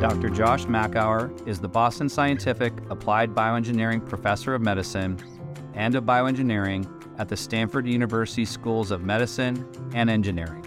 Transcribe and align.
Dr. 0.00 0.30
Josh 0.30 0.64
Makower 0.64 1.30
is 1.46 1.60
the 1.60 1.68
Boston 1.68 2.08
Scientific 2.08 2.72
Applied 2.88 3.34
Bioengineering 3.34 4.08
Professor 4.08 4.54
of 4.54 4.62
Medicine 4.62 5.18
and 5.74 5.94
of 5.94 6.04
Bioengineering 6.04 6.88
at 7.18 7.28
the 7.28 7.36
Stanford 7.36 7.86
University 7.86 8.46
Schools 8.46 8.92
of 8.92 9.02
Medicine 9.02 9.68
and 9.92 10.08
Engineering, 10.08 10.66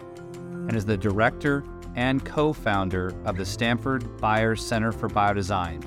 and 0.69 0.75
is 0.75 0.85
the 0.85 0.95
director 0.95 1.63
and 1.95 2.23
co 2.23 2.53
founder 2.53 3.11
of 3.25 3.35
the 3.35 3.45
Stanford 3.45 4.17
Byers 4.17 4.63
Center 4.63 4.91
for 4.91 5.09
Biodesign 5.09 5.83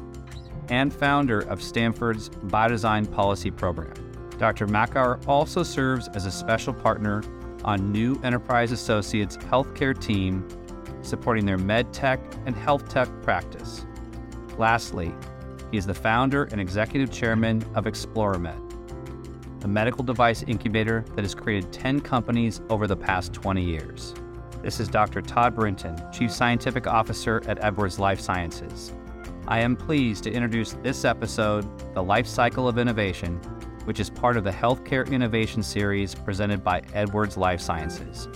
and 0.68 0.92
founder 0.92 1.42
of 1.42 1.62
Stanford's 1.62 2.30
Biodesign 2.30 3.08
Policy 3.12 3.52
Program. 3.52 4.05
Dr. 4.38 4.66
Makower 4.66 5.26
also 5.26 5.62
serves 5.62 6.08
as 6.08 6.26
a 6.26 6.30
special 6.30 6.74
partner 6.74 7.22
on 7.64 7.90
New 7.90 8.20
Enterprise 8.22 8.72
Associates 8.72 9.36
healthcare 9.36 9.98
team 9.98 10.46
supporting 11.02 11.46
their 11.46 11.58
med 11.58 11.92
tech 11.92 12.20
and 12.44 12.54
health 12.54 12.88
tech 12.88 13.08
practice. 13.22 13.86
Lastly, 14.58 15.14
he 15.70 15.78
is 15.78 15.86
the 15.86 15.94
founder 15.94 16.44
and 16.44 16.60
executive 16.60 17.10
chairman 17.10 17.64
of 17.74 17.84
ExploraMed, 17.84 19.64
a 19.64 19.68
medical 19.68 20.04
device 20.04 20.42
incubator 20.46 21.04
that 21.14 21.22
has 21.22 21.34
created 21.34 21.72
10 21.72 22.00
companies 22.00 22.60
over 22.68 22.86
the 22.86 22.96
past 22.96 23.32
20 23.32 23.62
years. 23.62 24.14
This 24.62 24.80
is 24.80 24.88
Dr. 24.88 25.22
Todd 25.22 25.54
Brinton, 25.54 25.96
Chief 26.12 26.30
Scientific 26.30 26.86
Officer 26.86 27.42
at 27.46 27.62
Edwards 27.64 27.98
Lifesciences. 27.98 28.92
I 29.48 29.60
am 29.60 29.76
pleased 29.76 30.24
to 30.24 30.32
introduce 30.32 30.72
this 30.82 31.04
episode, 31.04 31.64
The 31.94 32.02
Life 32.02 32.26
Cycle 32.26 32.66
of 32.66 32.78
Innovation, 32.78 33.40
which 33.86 34.00
is 34.00 34.10
part 34.10 34.36
of 34.36 34.42
the 34.42 34.50
Healthcare 34.50 35.08
Innovation 35.10 35.62
Series 35.62 36.12
presented 36.12 36.62
by 36.64 36.82
Edwards 36.92 37.36
Lifesciences. 37.36 38.28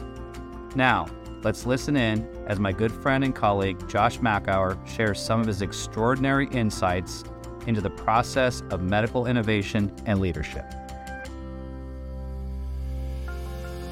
Now, 0.77 1.07
let's 1.43 1.67
listen 1.67 1.97
in 1.97 2.25
as 2.47 2.61
my 2.61 2.71
good 2.71 2.93
friend 2.93 3.25
and 3.25 3.35
colleague 3.35 3.89
Josh 3.89 4.19
Makower 4.19 4.79
shares 4.87 5.21
some 5.21 5.41
of 5.41 5.49
his 5.49 5.61
extraordinary 5.61 6.47
insights 6.53 7.25
into 7.67 7.81
the 7.81 7.91
process 7.91 8.63
of 8.71 8.83
medical 8.83 9.27
innovation 9.27 9.93
and 10.07 10.21
leadership. 10.21 10.65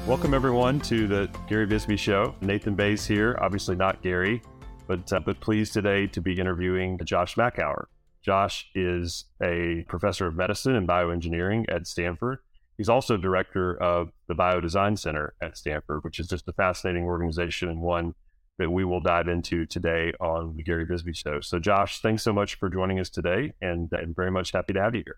Welcome, 0.07 0.33
everyone, 0.33 0.79
to 0.81 1.07
the 1.07 1.29
Gary 1.49 1.65
Bisbee 1.65 1.97
Show. 1.97 2.35
Nathan 2.39 2.73
Bays 2.73 3.05
here, 3.05 3.37
obviously 3.41 3.75
not 3.75 4.01
Gary, 4.01 4.41
but, 4.87 5.11
uh, 5.11 5.19
but 5.19 5.41
pleased 5.41 5.73
today 5.73 6.07
to 6.07 6.21
be 6.21 6.39
interviewing 6.39 6.97
Josh 7.03 7.35
Makower. 7.35 7.87
Josh 8.21 8.69
is 8.75 9.25
a 9.41 9.85
professor 9.87 10.27
of 10.27 10.35
medicine 10.35 10.75
and 10.75 10.87
bioengineering 10.87 11.65
at 11.73 11.87
Stanford. 11.87 12.39
He's 12.77 12.89
also 12.89 13.17
director 13.17 13.75
of 13.81 14.09
the 14.27 14.35
Biodesign 14.35 14.97
Center 14.97 15.33
at 15.41 15.57
Stanford, 15.57 16.03
which 16.03 16.19
is 16.19 16.27
just 16.27 16.47
a 16.47 16.53
fascinating 16.53 17.03
organization 17.03 17.69
and 17.69 17.81
one 17.81 18.13
that 18.57 18.71
we 18.71 18.85
will 18.85 18.99
dive 18.99 19.27
into 19.27 19.65
today 19.65 20.13
on 20.19 20.55
the 20.55 20.63
Gary 20.63 20.85
Bisbee 20.85 21.13
Show. 21.13 21.39
So, 21.41 21.59
Josh, 21.59 22.01
thanks 22.01 22.23
so 22.23 22.33
much 22.33 22.55
for 22.55 22.69
joining 22.69 22.99
us 22.99 23.09
today, 23.09 23.53
and 23.61 23.89
I'm 23.93 24.13
very 24.13 24.31
much 24.31 24.51
happy 24.51 24.73
to 24.73 24.81
have 24.81 24.95
you 24.95 25.03
here. 25.05 25.17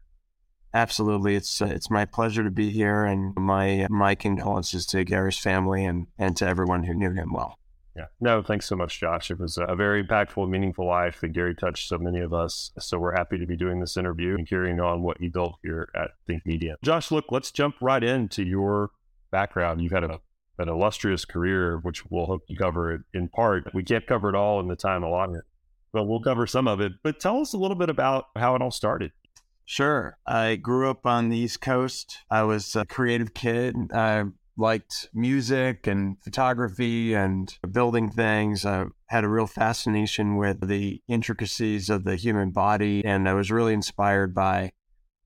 Absolutely, 0.73 1.35
it's 1.35 1.61
uh, 1.61 1.65
it's 1.65 1.91
my 1.91 2.05
pleasure 2.05 2.43
to 2.43 2.51
be 2.51 2.69
here, 2.69 3.03
and 3.03 3.35
my 3.35 3.87
my 3.89 4.15
condolences 4.15 4.85
to 4.87 5.03
Gary's 5.03 5.37
family 5.37 5.83
and 5.83 6.07
and 6.17 6.37
to 6.37 6.47
everyone 6.47 6.83
who 6.83 6.93
knew 6.93 7.11
him 7.11 7.33
well. 7.33 7.57
Yeah, 7.95 8.05
no, 8.21 8.41
thanks 8.41 8.67
so 8.67 8.77
much, 8.77 8.99
Josh. 8.99 9.31
It 9.31 9.39
was 9.39 9.57
a 9.57 9.75
very 9.75 10.03
impactful, 10.03 10.49
meaningful 10.49 10.87
life 10.87 11.19
that 11.21 11.29
Gary 11.29 11.53
touched 11.53 11.89
so 11.89 11.97
many 11.97 12.19
of 12.19 12.33
us. 12.33 12.71
So 12.79 12.97
we're 12.97 13.15
happy 13.15 13.37
to 13.37 13.45
be 13.45 13.57
doing 13.57 13.81
this 13.81 13.97
interview 13.97 14.35
and 14.35 14.47
carrying 14.47 14.79
on 14.79 15.01
what 15.01 15.19
you 15.19 15.29
built 15.29 15.57
here 15.61 15.89
at 15.93 16.11
Think 16.25 16.45
Medium. 16.45 16.77
Josh, 16.83 17.11
look, 17.11 17.25
let's 17.31 17.51
jump 17.51 17.75
right 17.81 18.03
into 18.03 18.43
your 18.43 18.91
background. 19.29 19.81
You've 19.81 19.91
had 19.91 20.05
a, 20.05 20.21
an 20.57 20.69
illustrious 20.69 21.25
career, 21.25 21.79
which 21.79 22.05
we'll 22.09 22.27
hope 22.27 22.47
to 22.47 22.55
cover 22.55 23.03
in 23.13 23.27
part. 23.27 23.73
We 23.73 23.83
can't 23.83 24.07
cover 24.07 24.29
it 24.29 24.35
all 24.35 24.61
in 24.61 24.69
the 24.69 24.77
time 24.77 25.03
allotted, 25.03 25.41
but 25.91 26.05
we'll 26.05 26.21
cover 26.21 26.47
some 26.47 26.69
of 26.69 26.79
it. 26.79 26.93
But 27.03 27.19
tell 27.19 27.41
us 27.41 27.51
a 27.51 27.57
little 27.57 27.75
bit 27.75 27.89
about 27.89 28.27
how 28.37 28.55
it 28.55 28.61
all 28.61 28.71
started. 28.71 29.11
Sure. 29.65 30.17
I 30.25 30.55
grew 30.55 30.89
up 30.89 31.05
on 31.05 31.29
the 31.29 31.37
East 31.37 31.61
Coast. 31.61 32.19
I 32.29 32.43
was 32.43 32.75
a 32.75 32.85
creative 32.85 33.33
kid. 33.33 33.75
I 33.93 34.25
liked 34.61 35.09
music 35.13 35.87
and 35.87 36.17
photography 36.23 37.13
and 37.13 37.57
building 37.71 38.09
things. 38.09 38.65
I 38.65 38.85
had 39.07 39.25
a 39.25 39.29
real 39.29 39.47
fascination 39.47 40.37
with 40.37 40.67
the 40.67 41.01
intricacies 41.07 41.89
of 41.89 42.05
the 42.05 42.15
human 42.15 42.51
body. 42.51 43.03
And 43.03 43.27
I 43.27 43.33
was 43.33 43.51
really 43.51 43.73
inspired 43.73 44.33
by 44.33 44.71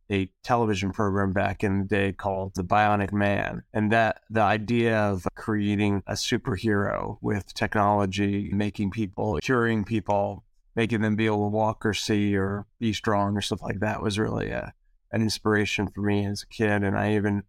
a 0.09 0.29
television 0.44 0.91
program 0.91 1.34
back 1.34 1.63
in 1.63 1.79
the 1.79 1.85
day 1.85 2.13
called 2.13 2.56
The 2.56 2.63
Bionic 2.63 3.12
Man. 3.12 3.63
And 3.73 3.91
that 3.91 4.22
the 4.29 4.41
idea 4.41 4.97
of 4.97 5.28
creating 5.35 6.02
a 6.07 6.13
superhero 6.13 7.17
with 7.22 7.53
technology, 7.53 8.50
making 8.53 8.91
people, 8.91 9.40
curing 9.41 9.84
people, 9.84 10.46
making 10.75 11.02
them 11.02 11.16
be 11.16 11.25
able 11.25 11.46
to 11.46 11.56
walk 11.56 11.85
or 11.85 11.94
see 11.94 12.35
or 12.35 12.66
be 12.79 12.94
strong 12.94 13.35
or 13.35 13.41
stuff 13.41 13.62
like 13.62 13.79
that 13.79 14.02
was 14.02 14.17
really 14.17 14.50
a, 14.50 14.73
an 15.12 15.22
inspiration 15.22 15.88
for 15.88 16.02
me 16.02 16.25
as 16.25 16.44
a 16.44 16.47
kid. 16.47 16.84
And 16.84 16.97
I 16.97 17.16
even, 17.16 17.44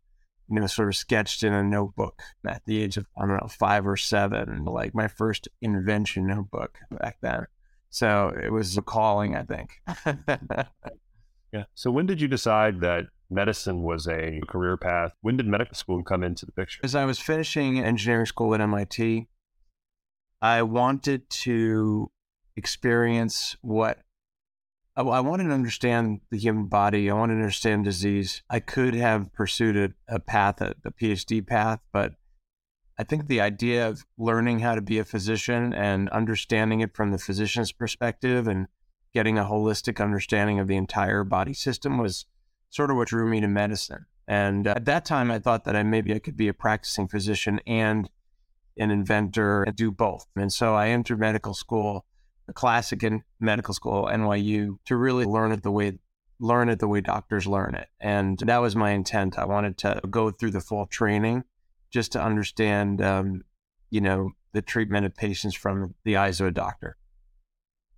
you 0.49 0.61
know, 0.61 0.67
sort 0.67 0.89
of 0.89 0.97
sketched 0.97 1.43
in 1.43 1.53
a 1.53 1.63
notebook 1.63 2.21
at 2.47 2.63
the 2.67 2.83
age 2.83 2.97
of, 2.97 3.07
I 3.17 3.27
don't 3.27 3.41
know, 3.41 3.49
five 3.49 3.87
or 3.87 3.97
seven, 3.97 4.65
like 4.65 4.95
my 4.95 5.09
first 5.09 5.49
invention 5.61 6.27
notebook 6.27 6.79
back 6.91 7.19
then. 7.21 7.47
So 7.91 8.33
it 8.43 8.53
was 8.53 8.77
a 8.77 8.83
calling, 8.83 9.37
I 9.37 9.43
think. 9.43 9.71
yeah. 11.53 11.65
So 11.75 11.91
when 11.91 12.07
did 12.07 12.21
you 12.21 12.29
decide 12.29 12.81
that 12.81 13.07
medicine 13.31 13.83
was 13.83 14.07
a 14.07 14.41
career 14.49 14.77
path? 14.77 15.13
When 15.21 15.37
did 15.37 15.47
medical 15.47 15.75
school 15.75 16.03
come 16.03 16.23
into 16.23 16.47
the 16.47 16.53
picture? 16.53 16.81
As 16.85 16.95
I 16.95 17.05
was 17.05 17.19
finishing 17.19 17.81
engineering 17.81 18.27
school 18.27 18.55
at 18.55 18.61
MIT, 18.61 19.29
I 20.43 20.63
wanted 20.63 21.29
to 21.31 22.11
experience 22.57 23.57
what 23.63 23.99
I, 24.97 25.03
I 25.03 25.21
wanted 25.21 25.45
to 25.45 25.55
understand 25.55 26.21
the 26.31 26.39
human 26.39 26.67
body. 26.67 27.11
I 27.11 27.15
wanted 27.15 27.35
to 27.35 27.41
understand 27.41 27.85
disease. 27.85 28.43
I 28.49 28.61
could 28.61 28.95
have 28.95 29.33
pursued 29.33 29.77
a, 29.77 30.15
a 30.15 30.19
path, 30.19 30.61
a, 30.61 30.75
a 30.85 30.91
PhD 30.91 31.47
path, 31.47 31.81
but 31.93 32.15
I 32.99 33.05
think 33.05 33.27
the 33.27 33.41
idea 33.43 33.89
of 33.89 34.07
learning 34.17 34.61
how 34.61 34.75
to 34.75 34.81
be 34.81 34.99
a 34.99 35.05
physician 35.05 35.75
and 35.75 36.09
understanding 36.09 36.81
it 36.81 36.97
from 36.97 37.11
the 37.11 37.19
physician's 37.19 37.73
perspective 37.73 38.49
and 38.49 38.69
getting 39.13 39.39
a 39.39 39.45
holistic 39.45 40.03
understanding 40.03 40.59
of 40.59 40.67
the 40.67 40.77
entire 40.77 41.23
body 41.23 41.53
system 41.53 41.99
was 41.99 42.27
sort 42.71 42.91
of 42.91 42.97
what 42.97 43.09
drew 43.09 43.29
me 43.29 43.41
to 43.41 43.49
medicine. 43.49 44.07
And 44.27 44.67
at 44.67 44.87
that 44.87 45.05
time, 45.05 45.31
I 45.31 45.39
thought 45.39 45.65
that 45.65 45.77
I 45.77 45.83
maybe 45.83 46.15
I 46.15 46.19
could 46.19 46.37
be 46.37 46.49
a 46.49 46.55
practicing 46.55 47.07
physician 47.07 47.61
and 47.67 48.11
an 48.79 48.91
inventor 48.91 49.63
and 49.63 49.77
do 49.77 49.91
both. 49.91 50.27
And 50.35 50.53
so 50.53 50.75
I 50.75 50.89
entered 50.89 51.21
medical 51.21 51.55
school 51.55 52.07
a 52.49 52.53
classic 52.53 53.03
in 53.03 53.23
medical 53.41 53.75
school, 53.75 54.05
NYU, 54.05 54.79
to 54.87 54.97
really 54.97 55.25
learn 55.25 55.53
it 55.53 55.63
the 55.63 55.71
way 55.71 55.99
learn 56.39 56.69
it 56.69 56.79
the 56.79 56.89
way 56.89 57.01
doctors 57.01 57.47
learn 57.47 57.75
it. 57.75 57.89
And 57.99 58.39
that 58.41 58.59
was 58.59 58.77
my 58.77 58.91
intent. 58.91 59.39
I 59.39 59.47
wanted 59.47 59.79
to 59.79 60.01
go 60.11 60.31
through 60.31 60.51
the 60.51 60.61
full 60.61 60.87
training 60.87 61.45
just 61.91 62.13
to 62.13 62.23
understand, 62.23 63.01
um, 63.01 63.43
you 63.91 64.03
know, 64.03 64.33
the 64.53 64.61
treatment 64.61 65.07
of 65.07 65.15
patients 65.15 65.55
from 65.55 65.95
the 66.05 66.17
eyes 66.17 66.41
of 66.41 66.47
a 66.47 66.51
doctor. 66.51 66.99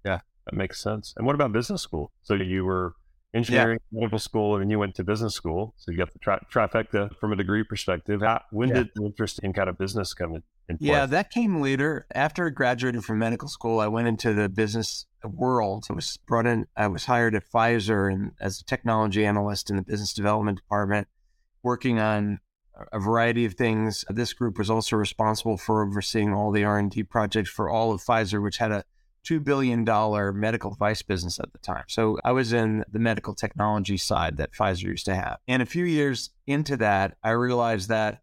Yeah, 0.05 0.21
that 0.45 0.55
makes 0.55 0.81
sense. 0.81 1.15
And 1.17 1.27
what 1.27 1.35
about 1.35 1.53
business 1.53 1.83
school? 1.83 2.13
So 2.23 2.35
you 2.35 2.65
were 2.65 2.95
engineering, 3.35 3.79
yeah. 3.91 4.01
medical 4.01 4.19
school, 4.19 4.57
and 4.57 4.71
you 4.71 4.79
went 4.79 4.95
to 4.97 5.05
business 5.05 5.35
school. 5.35 5.75
So 5.77 5.91
you 5.91 5.99
got 5.99 6.13
the 6.13 6.19
tri- 6.19 6.45
trifecta 6.53 7.15
from 7.19 7.33
a 7.33 7.37
degree 7.37 7.63
perspective. 7.63 8.21
How, 8.23 8.43
when 8.51 8.69
yeah. 8.71 8.75
did 8.77 8.91
the 8.95 9.05
interest 9.05 9.41
in 9.43 9.53
kind 9.53 9.69
of 9.69 9.79
business 9.79 10.15
come 10.15 10.37
in? 10.37 10.43
yeah, 10.81 11.07
that 11.07 11.31
came 11.31 11.63
later. 11.63 12.07
After 12.15 12.47
I 12.47 12.51
graduated 12.51 13.05
from 13.05 13.19
medical 13.19 13.49
school, 13.49 13.81
I 13.81 13.89
went 13.89 14.09
into 14.09 14.35
the 14.35 14.49
business 14.49 15.07
world. 15.25 15.87
I 15.91 15.95
was 15.95 16.19
brought 16.27 16.47
in. 16.47 16.67
I 16.77 16.89
was 16.89 17.07
hired 17.07 17.35
at 17.35 17.45
Pfizer 17.51 18.13
and 18.13 18.33
as 18.41 18.61
a 18.61 18.65
technology 18.65 19.25
analyst 19.25 19.71
in 19.71 19.77
the 19.77 19.83
business 19.83 20.13
development 20.13 20.59
department, 20.59 21.09
working 21.63 21.99
on 21.99 22.41
a 22.93 22.99
variety 22.99 23.45
of 23.45 23.55
things. 23.55 24.05
This 24.09 24.33
group 24.33 24.59
was 24.59 24.71
also 24.71 24.97
responsible 24.97 25.57
for 25.57 25.85
overseeing 25.85 26.33
all 26.33 26.51
the 26.51 26.65
R 26.65 26.79
and 26.79 26.91
D 26.91 27.03
projects 27.03 27.51
for 27.51 27.71
all 27.71 27.93
of 27.93 28.03
Pfizer, 28.03 28.43
which 28.43 28.59
had 28.59 28.73
a 28.73 28.85
$2 29.29 29.45
billion 29.45 29.85
medical 30.39 30.71
device 30.71 31.03
business 31.03 31.39
at 31.39 31.53
the 31.53 31.59
time. 31.59 31.85
So 31.89 32.19
I 32.25 32.33
was 32.33 32.53
in 32.53 32.85
the 32.91 32.99
medical 32.99 33.35
technology 33.35 33.97
side 33.97 34.37
that 34.39 34.53
Pfizer 34.53 34.85
used 34.85 35.05
to 35.07 35.15
have. 35.15 35.39
And 35.47 35.61
a 35.61 35.67
few 35.67 35.85
years 35.85 36.31
into 36.47 36.77
that, 36.79 37.17
I 37.23 37.31
realized 37.31 37.89
that 37.89 38.23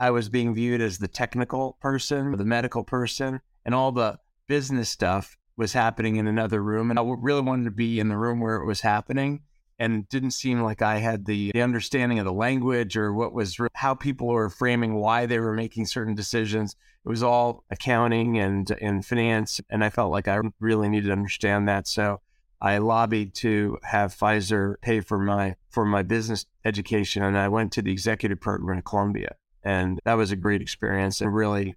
I 0.00 0.10
was 0.10 0.28
being 0.28 0.54
viewed 0.54 0.80
as 0.80 0.98
the 0.98 1.08
technical 1.08 1.78
person, 1.80 2.36
the 2.36 2.44
medical 2.44 2.84
person, 2.84 3.40
and 3.64 3.74
all 3.74 3.92
the 3.92 4.18
business 4.46 4.88
stuff 4.88 5.36
was 5.56 5.72
happening 5.72 6.16
in 6.16 6.26
another 6.26 6.62
room. 6.62 6.90
And 6.90 6.98
I 6.98 7.02
really 7.02 7.40
wanted 7.40 7.64
to 7.64 7.70
be 7.70 7.98
in 8.00 8.08
the 8.08 8.16
room 8.16 8.40
where 8.40 8.56
it 8.56 8.66
was 8.66 8.80
happening. 8.80 9.42
And 9.78 10.04
it 10.04 10.08
didn't 10.08 10.30
seem 10.30 10.62
like 10.62 10.80
I 10.80 10.98
had 10.98 11.26
the, 11.26 11.50
the 11.52 11.62
understanding 11.62 12.18
of 12.18 12.24
the 12.24 12.32
language 12.32 12.96
or 12.96 13.12
what 13.12 13.34
was 13.34 13.58
how 13.74 13.94
people 13.94 14.28
were 14.28 14.48
framing 14.48 14.94
why 14.94 15.26
they 15.26 15.38
were 15.38 15.52
making 15.52 15.86
certain 15.86 16.14
decisions. 16.14 16.76
It 17.04 17.08
was 17.08 17.22
all 17.22 17.64
accounting 17.70 18.38
and 18.38 18.70
and 18.80 19.04
finance, 19.04 19.60
and 19.70 19.84
I 19.84 19.90
felt 19.90 20.10
like 20.10 20.28
I 20.28 20.40
really 20.60 20.88
needed 20.88 21.08
to 21.08 21.12
understand 21.12 21.68
that. 21.68 21.86
So 21.86 22.20
I 22.60 22.78
lobbied 22.78 23.34
to 23.36 23.78
have 23.82 24.14
Pfizer 24.14 24.80
pay 24.80 25.00
for 25.00 25.18
my 25.18 25.56
for 25.68 25.84
my 25.84 26.02
business 26.02 26.46
education, 26.64 27.22
and 27.22 27.36
I 27.36 27.48
went 27.48 27.72
to 27.72 27.82
the 27.82 27.92
executive 27.92 28.40
program 28.40 28.78
at 28.78 28.84
Columbia 28.84 29.36
And 29.62 30.00
that 30.04 30.14
was 30.14 30.32
a 30.32 30.36
great 30.36 30.62
experience. 30.62 31.20
And 31.20 31.34
really, 31.34 31.74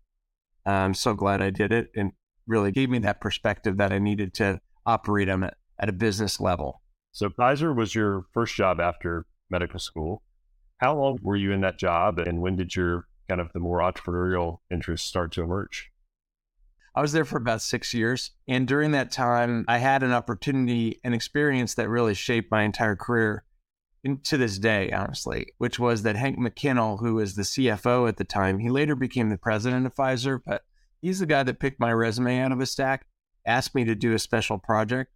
I'm 0.66 0.94
so 0.94 1.14
glad 1.14 1.42
I 1.42 1.50
did 1.50 1.72
it 1.72 1.90
and 1.96 2.14
really 2.48 2.72
gave 2.72 2.90
me 2.90 3.00
that 3.00 3.22
perspective 3.22 3.78
that 3.78 3.92
I 3.92 4.00
needed 4.00 4.34
to 4.36 4.62
operate 4.86 5.28
them 5.28 5.44
at, 5.44 5.56
at 5.78 5.90
a 5.90 5.94
business 5.94 6.40
level. 6.40 6.82
So 7.12 7.30
Pfizer 7.30 7.76
was 7.76 7.96
your 7.96 8.26
first 8.34 8.56
job 8.56 8.80
after 8.80 9.26
medical 9.50 9.80
school. 9.80 10.24
How 10.78 10.96
long 10.96 11.20
were 11.22 11.36
you 11.36 11.52
in 11.52 11.62
that 11.62 11.78
job 11.78 12.20
and 12.20 12.42
when 12.42 12.56
did 12.56 12.76
your 12.76 13.08
kind 13.28 13.42
of 13.42 13.52
the 13.54 13.60
more 13.60 13.80
entrepreneurial 13.80 14.60
interests 14.72 15.08
start 15.08 15.32
to 15.34 15.44
emerge? 15.44 15.92
I 16.96 17.02
was 17.02 17.12
there 17.12 17.26
for 17.26 17.38
about 17.38 17.62
six 17.62 17.94
years. 17.94 18.32
And 18.48 18.68
during 18.68 18.92
that 18.92 19.12
time, 19.12 19.66
I 19.68 19.78
had 19.78 20.04
an 20.04 20.12
opportunity 20.12 21.00
and 21.04 21.14
experience 21.14 21.76
that 21.76 21.90
really 21.90 22.14
shaped 22.14 22.52
my 22.52 22.64
entire 22.64 22.96
career 22.96 23.44
to 24.24 24.38
this 24.38 24.58
day, 24.58 24.92
honestly, 24.92 25.48
which 25.58 25.78
was 25.78 26.04
that 26.04 26.16
Hank 26.16 26.40
McKinnell, 26.40 27.00
who 27.00 27.16
was 27.16 27.36
the 27.36 27.44
CFO 27.44 28.08
at 28.08 28.18
the 28.18 28.24
time, 28.24 28.60
he 28.60 28.70
later 28.70 28.96
became 28.96 29.30
the 29.30 29.38
president 29.38 29.86
of 29.86 29.94
Pfizer, 29.94 30.40
but 30.46 30.64
he's 31.02 31.20
the 31.20 31.26
guy 31.26 31.44
that 31.44 31.60
picked 31.60 31.80
my 31.80 31.92
resume 31.92 32.40
out 32.40 32.52
of 32.52 32.60
a 32.60 32.66
stack, 32.66 33.06
asked 33.46 33.76
me 33.76 33.84
to 33.84 33.96
do 33.96 34.14
a 34.14 34.20
special 34.20 34.58
project. 34.58 35.12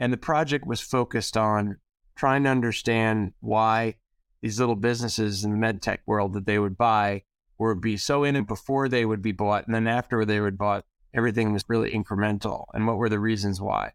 And 0.00 0.12
the 0.12 0.16
project 0.16 0.66
was 0.66 0.80
focused 0.80 1.36
on 1.36 1.76
trying 2.16 2.44
to 2.44 2.50
understand 2.50 3.32
why 3.40 3.96
these 4.42 4.58
little 4.58 4.74
businesses 4.74 5.44
in 5.44 5.52
the 5.52 5.56
med 5.56 5.82
tech 5.82 6.00
world 6.06 6.32
that 6.32 6.46
they 6.46 6.58
would 6.58 6.76
buy 6.76 7.22
would 7.58 7.82
be 7.82 7.98
so 7.98 8.24
in 8.24 8.36
it 8.36 8.48
before 8.48 8.88
they 8.88 9.04
would 9.04 9.20
be 9.20 9.32
bought. 9.32 9.66
And 9.66 9.74
then 9.74 9.86
after 9.86 10.24
they 10.24 10.40
were 10.40 10.50
bought, 10.50 10.86
everything 11.14 11.52
was 11.52 11.64
really 11.68 11.90
incremental. 11.90 12.64
And 12.72 12.86
what 12.86 12.96
were 12.96 13.10
the 13.10 13.18
reasons 13.18 13.60
why? 13.60 13.92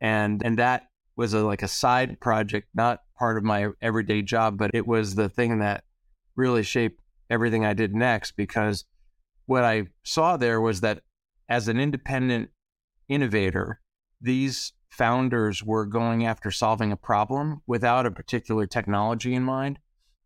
And, 0.00 0.40
and 0.44 0.58
that 0.58 0.88
was 1.16 1.34
a, 1.34 1.40
like 1.40 1.62
a 1.62 1.68
side 1.68 2.20
project, 2.20 2.68
not 2.74 3.02
part 3.18 3.36
of 3.36 3.42
my 3.42 3.68
everyday 3.80 4.22
job, 4.22 4.56
but 4.56 4.70
it 4.72 4.86
was 4.86 5.16
the 5.16 5.28
thing 5.28 5.58
that 5.58 5.84
really 6.36 6.62
shaped 6.62 7.00
everything 7.28 7.64
I 7.64 7.74
did 7.74 7.94
next 7.94 8.32
because 8.32 8.84
what 9.46 9.64
I 9.64 9.88
saw 10.04 10.36
there 10.36 10.60
was 10.60 10.80
that 10.82 11.02
as 11.48 11.66
an 11.66 11.80
independent 11.80 12.50
innovator, 13.08 13.80
these 14.20 14.72
founders 14.92 15.64
were 15.64 15.86
going 15.86 16.26
after 16.26 16.50
solving 16.50 16.92
a 16.92 16.96
problem 16.96 17.62
without 17.66 18.06
a 18.06 18.10
particular 18.10 18.66
technology 18.66 19.34
in 19.34 19.42
mind. 19.42 19.78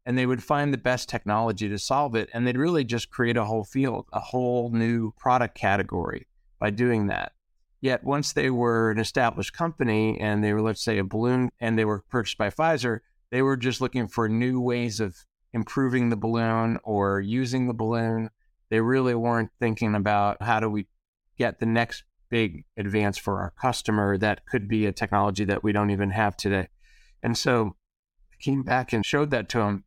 And 0.05 0.17
they 0.17 0.27
would 0.27 0.43
find 0.43 0.73
the 0.73 0.79
best 0.79 1.09
technology 1.09 1.69
to 1.69 1.79
solve 1.79 2.15
it. 2.15 2.29
And 2.33 2.47
they'd 2.47 2.59
really 2.59 2.85
just 2.85 3.11
create 3.11 3.37
a 3.37 3.45
whole 3.45 3.65
field, 3.65 4.07
a 4.13 4.21
whole 4.21 4.71
new 4.71 5.13
product 5.19 5.57
category 5.57 6.27
by 6.59 6.71
doing 6.71 7.07
that. 7.09 7.33
Yet 7.81 8.05
once 8.05 8.33
they 8.33 8.51
were 8.51 8.91
an 8.91 8.99
established 8.99 9.53
company 9.53 10.19
and 10.21 10.43
they 10.43 10.53
were, 10.53 10.63
let's 10.63 10.83
say, 10.83 10.99
a 10.99 11.05
balloon 11.05 11.51
and 11.61 11.79
they 11.79 11.85
were 11.85 12.05
purchased 12.09 12.39
by 12.39 12.51
Pfizer, 12.51 13.01
they 13.31 13.43
were 13.43 13.57
just 13.57 13.81
looking 13.81 14.09
for 14.09 14.29
new 14.29 14.61
ways 14.61 15.01
of 15.01 15.17
improving 15.53 16.09
the 16.09 16.17
balloon 16.17 16.79
or 16.85 17.21
using 17.21 17.67
the 17.67 17.75
balloon. 17.75 18.31
They 18.71 18.81
really 18.81 19.15
weren't 19.15 19.51
thinking 19.61 19.95
about 19.95 20.43
how 20.43 20.61
do 20.61 20.69
we 20.69 20.87
get 21.39 21.61
the 21.61 21.67
next 21.67 22.05
big 22.29 22.65
advance 22.77 23.19
for 23.19 23.41
our 23.41 23.53
customer 23.61 24.19
that 24.19 24.47
could 24.47 24.69
be 24.69 24.87
a 24.87 24.93
technology 24.93 25.45
that 25.45 25.63
we 25.63 25.73
don't 25.73 25.91
even 25.91 26.11
have 26.11 26.37
today. 26.37 26.69
And 27.23 27.37
so 27.37 27.77
I 28.33 28.37
came 28.43 28.63
back 28.63 28.93
and 28.93 29.05
showed 29.05 29.31
that 29.31 29.49
to 29.51 29.61
him 29.61 29.85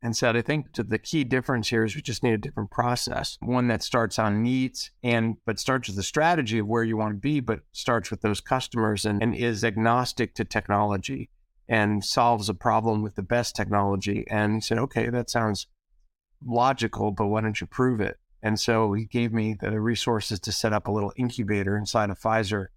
and 0.00 0.16
said, 0.16 0.36
I 0.36 0.42
think 0.42 0.74
the 0.74 0.98
key 0.98 1.24
difference 1.24 1.68
here 1.68 1.84
is 1.84 1.96
we 1.96 2.02
just 2.02 2.22
need 2.22 2.34
a 2.34 2.38
different 2.38 2.70
process, 2.70 3.36
one 3.40 3.66
that 3.68 3.82
starts 3.82 4.18
on 4.18 4.42
needs 4.42 4.90
and 5.02 5.36
but 5.44 5.58
starts 5.58 5.88
with 5.88 5.96
the 5.96 6.02
strategy 6.02 6.58
of 6.58 6.68
where 6.68 6.84
you 6.84 6.96
want 6.96 7.14
to 7.14 7.20
be, 7.20 7.40
but 7.40 7.60
starts 7.72 8.10
with 8.10 8.20
those 8.20 8.40
customers 8.40 9.04
and, 9.04 9.22
and 9.22 9.34
is 9.34 9.64
agnostic 9.64 10.34
to 10.34 10.44
technology 10.44 11.30
and 11.68 12.04
solves 12.04 12.48
a 12.48 12.54
problem 12.54 13.02
with 13.02 13.16
the 13.16 13.22
best 13.22 13.56
technology. 13.56 14.24
And 14.30 14.54
he 14.54 14.60
said, 14.60 14.78
okay, 14.78 15.08
that 15.10 15.30
sounds 15.30 15.66
logical, 16.44 17.10
but 17.10 17.26
why 17.26 17.40
don't 17.40 17.60
you 17.60 17.66
prove 17.66 18.00
it? 18.00 18.18
And 18.42 18.58
so 18.58 18.92
he 18.92 19.04
gave 19.04 19.32
me 19.32 19.54
the 19.58 19.80
resources 19.80 20.38
to 20.40 20.52
set 20.52 20.72
up 20.72 20.86
a 20.86 20.92
little 20.92 21.12
incubator 21.16 21.76
inside 21.76 22.10
of 22.10 22.18
Pfizer 22.18 22.68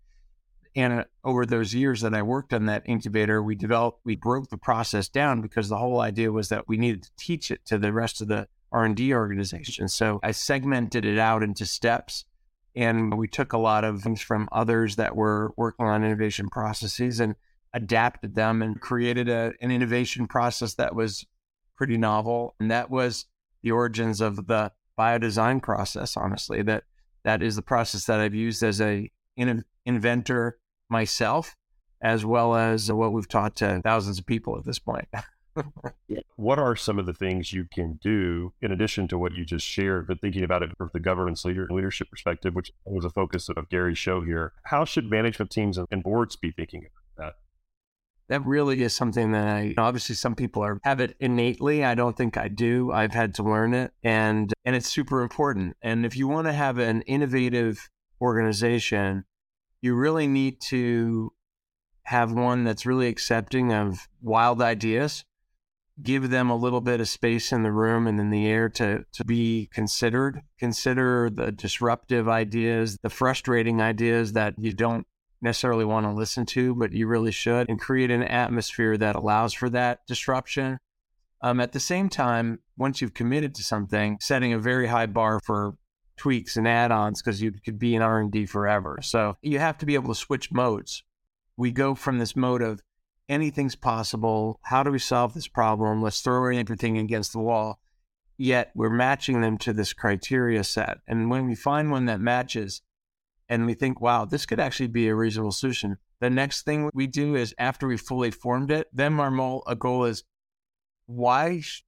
and 0.76 0.94
uh, 0.94 1.04
over 1.24 1.46
those 1.46 1.74
years 1.74 2.02
that 2.02 2.14
I 2.14 2.22
worked 2.22 2.54
on 2.54 2.66
that 2.68 2.84
incubator, 2.86 3.44
we 3.44 3.56
developed, 3.56 4.02
we 4.06 4.16
broke 4.16 4.50
the 4.50 4.58
process 4.58 5.10
down 5.10 5.42
because 5.42 5.70
the 5.70 5.78
whole 5.78 6.00
idea 6.00 6.32
was 6.32 6.50
that 6.50 6.68
we 6.68 6.78
needed 6.78 7.04
to 7.04 7.12
teach 7.18 7.52
it 7.52 7.66
to 7.66 7.78
the 7.78 7.92
rest 7.92 8.22
of 8.22 8.28
the 8.28 8.48
R&D 8.72 9.14
organization. 9.14 9.90
So 9.90 10.20
I 10.24 10.32
segmented 10.32 11.06
it 11.06 11.20
out 11.20 11.44
into 11.44 11.66
steps 11.66 12.26
and 12.74 13.18
we 13.18 13.28
took 13.28 13.52
a 13.52 13.58
lot 13.58 13.84
of 13.84 14.02
things 14.02 14.22
from 14.22 14.48
others 14.52 14.96
that 14.96 15.16
were 15.16 15.54
working 15.58 15.88
on 15.88 16.06
innovation 16.06 16.48
processes 16.50 17.20
and 17.20 17.36
adapted 17.74 18.36
them 18.36 18.62
and 18.62 18.80
created 18.80 19.28
a, 19.28 19.52
an 19.62 19.72
innovation 19.72 20.26
process 20.26 20.76
that 20.76 20.96
was 20.96 21.26
pretty 21.76 21.98
novel. 21.98 22.56
And 22.62 22.72
that 22.72 22.90
was 22.90 23.26
the 23.62 23.72
origins 23.72 24.22
of 24.22 24.48
the 24.48 24.72
biodesign 25.02 25.62
process, 25.64 26.16
honestly, 26.16 26.62
that 26.62 26.84
that 27.24 27.42
is 27.42 27.56
the 27.56 27.62
process 27.62 28.06
that 28.06 28.20
I've 28.20 28.36
used 28.36 28.64
as 28.64 28.80
a 28.82 29.10
in, 29.36 29.64
inventor 29.86 30.58
myself, 30.90 31.56
as 32.02 32.26
well 32.26 32.56
as 32.56 32.92
what 32.92 33.14
we've 33.14 33.28
taught 33.28 33.56
to 33.58 33.82
thousands 33.84 34.20
of 34.20 34.26
people 34.26 34.58
at 34.58 34.66
this 34.66 34.80
point. 34.80 35.08
what 36.36 36.60
are 36.60 36.76
some 36.76 37.00
of 37.00 37.06
the 37.06 37.14
things 37.14 37.54
you 37.54 37.66
can 37.74 38.00
do 38.02 38.54
in 38.62 38.72
addition 38.72 39.08
to 39.08 39.18
what 39.18 39.34
you 39.34 39.46
just 39.46 39.66
shared, 39.66 40.08
but 40.08 40.22
thinking 40.22 40.44
about 40.44 40.64
it 40.64 40.72
from 40.78 40.90
the 40.94 41.00
governance 41.00 41.46
leader 41.46 41.68
leadership 41.70 42.10
perspective, 42.10 42.54
which 42.54 42.72
was 42.86 43.06
a 43.06 43.10
focus 43.10 43.50
of 43.50 43.70
Gary's 43.70 43.98
show 43.98 44.22
here? 44.22 44.54
How 44.66 44.86
should 44.86 45.10
management 45.10 45.52
teams 45.52 45.78
and 45.78 46.04
boards 46.04 46.36
be 46.36 46.52
thinking 46.52 46.86
about 47.18 47.26
that? 47.26 47.34
That 48.32 48.46
really 48.46 48.82
is 48.82 48.96
something 48.96 49.34
that 49.34 49.46
I 49.46 49.74
obviously 49.78 50.16
some 50.16 50.36
people 50.36 50.64
are 50.64 50.80
have 50.86 51.02
it 51.02 51.18
innately. 51.20 51.84
I 51.84 51.96
don't 51.96 52.16
think 52.16 52.38
I 52.38 52.48
do. 52.48 52.90
I've 52.90 53.12
had 53.12 53.36
to 53.36 53.44
learn 53.44 53.74
it 53.74 53.92
and 54.04 54.54
and 54.64 54.74
it's 54.74 54.88
super 54.88 55.22
important. 55.22 55.76
And 55.82 56.06
if 56.06 56.16
you 56.16 56.30
want 56.30 56.48
to 56.48 56.54
have 56.54 56.78
an 56.78 57.02
innovative 57.02 57.90
organization, 58.22 59.26
you 59.82 59.96
really 59.96 60.28
need 60.28 60.62
to 60.70 61.34
have 62.04 62.32
one 62.32 62.64
that's 62.64 62.86
really 62.86 63.08
accepting 63.10 63.74
of 63.74 64.08
wild 64.22 64.62
ideas 64.62 65.26
give 66.02 66.30
them 66.30 66.50
a 66.50 66.56
little 66.56 66.82
bit 66.82 67.02
of 67.02 67.10
space 67.10 67.52
in 67.52 67.64
the 67.64 67.72
room 67.72 68.08
and 68.08 68.20
in 68.20 68.30
the 68.30 68.48
air 68.48 68.70
to, 68.70 69.06
to 69.12 69.26
be 69.26 69.70
considered 69.74 70.42
consider 70.58 71.30
the 71.30 71.52
disruptive 71.52 72.28
ideas 72.28 72.98
the 73.04 73.10
frustrating 73.10 73.82
ideas 73.82 74.34
that 74.34 74.54
you 74.58 74.74
don't 74.74 75.06
necessarily 75.42 75.86
want 75.86 76.06
to 76.06 76.12
listen 76.12 76.46
to 76.46 76.76
but 76.76 76.92
you 76.92 77.08
really 77.08 77.32
should 77.32 77.70
and 77.70 77.80
create 77.80 78.12
an 78.12 78.24
atmosphere 78.24 78.98
that 78.98 79.16
allows 79.16 79.54
for 79.54 79.70
that 79.70 80.00
disruption 80.08 80.78
um, 81.42 81.60
at 81.60 81.72
the 81.72 81.80
same 81.80 82.10
time 82.10 82.60
once 82.78 83.02
you've 83.02 83.14
committed 83.14 83.56
to 83.56 83.64
something 83.64 84.18
setting 84.22 84.54
a 84.54 84.60
very 84.60 84.88
high 84.88 85.08
bar 85.08 85.40
for 85.44 85.76
tweaks 86.22 86.56
and 86.56 86.68
add-ons 86.68 87.20
because 87.20 87.42
you 87.42 87.52
could 87.52 87.80
be 87.80 87.96
in 87.96 88.02
R&D 88.04 88.46
forever. 88.46 89.00
So 89.02 89.38
you 89.42 89.58
have 89.58 89.80
to 89.80 89.88
be 89.88 89.96
able 89.96 90.14
to 90.14 90.20
switch 90.20 90.52
modes. 90.52 91.04
We 91.58 91.72
go 91.72 91.96
from 91.96 92.20
this 92.20 92.36
mode 92.36 92.62
of 92.62 92.84
anything's 93.28 93.76
possible. 93.76 94.60
How 94.66 94.84
do 94.84 94.92
we 94.92 95.00
solve 95.00 95.34
this 95.34 95.48
problem? 95.48 96.00
Let's 96.00 96.22
throw 96.22 96.56
everything 96.56 97.00
against 97.00 97.34
the 97.34 97.40
wall. 97.40 97.80
Yet 98.38 98.72
we're 98.76 98.92
matching 98.92 99.42
them 99.42 99.58
to 99.60 99.74
this 99.74 99.94
criteria 99.94 100.64
set. 100.64 101.00
And 101.08 101.32
when 101.32 101.48
we 101.48 101.56
find 101.56 101.90
one 101.90 102.06
that 102.06 102.22
matches 102.22 102.84
and 103.52 103.66
we 103.66 103.74
think, 103.74 104.00
wow, 104.00 104.24
this 104.24 104.46
could 104.46 104.62
actually 104.62 104.88
be 104.88 105.10
a 105.10 105.14
reasonable 105.14 105.52
solution, 105.52 105.98
the 106.22 106.30
next 106.30 106.64
thing 106.64 106.90
we 106.94 107.06
do 107.06 107.36
is 107.36 107.54
after 107.60 107.86
we 107.86 107.98
fully 107.98 108.32
formed 108.32 108.72
it, 108.72 108.88
then 108.94 109.20
our 109.20 109.76
goal 109.76 110.06
is 110.06 110.24
why 111.06 111.60
sh- 111.60 111.84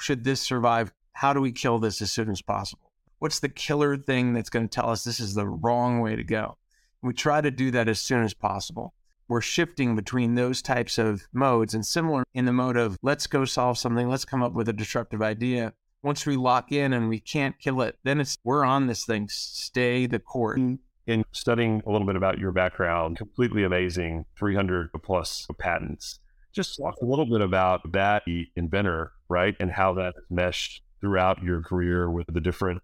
should 0.00 0.24
this 0.24 0.40
survive? 0.40 0.90
How 1.12 1.34
do 1.34 1.40
we 1.42 1.52
kill 1.52 1.78
this 1.78 2.00
as 2.00 2.10
soon 2.10 2.30
as 2.30 2.40
possible? 2.40 2.92
What's 3.18 3.40
the 3.40 3.50
killer 3.50 3.98
thing 3.98 4.32
that's 4.32 4.48
going 4.48 4.66
to 4.66 4.74
tell 4.74 4.88
us 4.88 5.04
this 5.04 5.20
is 5.20 5.34
the 5.34 5.46
wrong 5.46 6.00
way 6.00 6.16
to 6.16 6.24
go? 6.24 6.56
We 7.02 7.12
try 7.12 7.42
to 7.42 7.50
do 7.50 7.70
that 7.72 7.88
as 7.88 8.00
soon 8.00 8.24
as 8.24 8.32
possible. 8.32 8.94
We're 9.28 9.42
shifting 9.42 9.94
between 9.94 10.34
those 10.34 10.62
types 10.62 10.96
of 10.96 11.28
modes 11.30 11.74
and 11.74 11.84
similar 11.84 12.24
in 12.32 12.46
the 12.46 12.54
mode 12.54 12.78
of 12.78 12.96
let's 13.02 13.26
go 13.26 13.44
solve 13.44 13.76
something, 13.76 14.08
let's 14.08 14.24
come 14.24 14.42
up 14.42 14.54
with 14.54 14.70
a 14.70 14.72
disruptive 14.72 15.20
idea. 15.20 15.74
Once 16.02 16.24
we 16.24 16.36
lock 16.36 16.72
in 16.72 16.94
and 16.94 17.10
we 17.10 17.20
can't 17.20 17.58
kill 17.58 17.82
it, 17.82 17.98
then 18.02 18.18
it's 18.18 18.38
we're 18.44 18.64
on 18.64 18.86
this 18.86 19.04
thing. 19.04 19.28
Stay 19.28 20.06
the 20.06 20.18
course. 20.18 20.58
Mm-hmm. 20.58 20.76
In 21.06 21.24
studying 21.32 21.82
a 21.84 21.90
little 21.90 22.06
bit 22.06 22.16
about 22.16 22.38
your 22.38 22.52
background, 22.52 23.16
completely 23.16 23.64
amazing, 23.64 24.24
300 24.38 24.90
plus 25.02 25.46
patents. 25.58 26.20
Just 26.52 26.78
talk 26.78 26.94
a 27.02 27.04
little 27.04 27.26
bit 27.26 27.40
about 27.40 27.92
that 27.92 28.22
inventor, 28.56 29.12
right? 29.28 29.56
And 29.58 29.70
how 29.70 29.94
that 29.94 30.14
meshed 30.30 30.82
throughout 31.00 31.42
your 31.42 31.62
career 31.62 32.08
with 32.10 32.26
the 32.32 32.40
different 32.40 32.82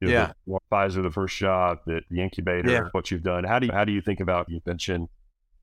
you 0.00 0.08
know, 0.08 0.14
yeah. 0.14 0.32
The, 0.46 0.58
Pfizer, 0.72 1.02
the 1.02 1.10
first 1.10 1.36
job, 1.36 1.78
the, 1.86 2.00
the 2.10 2.22
incubator, 2.22 2.70
yeah. 2.70 2.88
what 2.92 3.10
you've 3.10 3.22
done. 3.22 3.44
How 3.44 3.58
do 3.58 3.66
you 3.66 3.72
how 3.72 3.84
do 3.84 3.92
you 3.92 4.00
think 4.00 4.20
about 4.20 4.48
invention? 4.48 5.08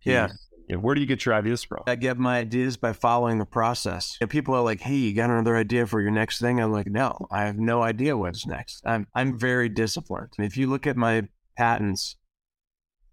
Yeah. 0.03 0.27
Know, 0.69 0.77
where 0.79 0.93
do 0.95 1.01
you 1.01 1.07
get 1.07 1.25
your 1.25 1.33
ideas 1.33 1.63
from? 1.63 1.83
I 1.87 1.95
get 1.95 2.17
my 2.17 2.39
ideas 2.39 2.77
by 2.77 2.93
following 2.93 3.39
the 3.39 3.45
process. 3.45 4.17
If 4.21 4.29
people 4.29 4.53
are 4.53 4.61
like, 4.61 4.81
"Hey, 4.81 4.95
you 4.95 5.15
got 5.15 5.29
another 5.29 5.55
idea 5.55 5.87
for 5.87 6.01
your 6.01 6.11
next 6.11 6.39
thing?" 6.39 6.59
I'm 6.59 6.71
like, 6.71 6.87
"No, 6.87 7.17
I 7.31 7.45
have 7.45 7.57
no 7.57 7.81
idea 7.81 8.17
what's 8.17 8.45
next." 8.45 8.83
I'm 8.85 9.07
I'm 9.15 9.39
very 9.39 9.69
disciplined. 9.69 10.33
If 10.37 10.57
you 10.57 10.67
look 10.67 10.85
at 10.85 10.97
my 10.97 11.27
patents, 11.57 12.15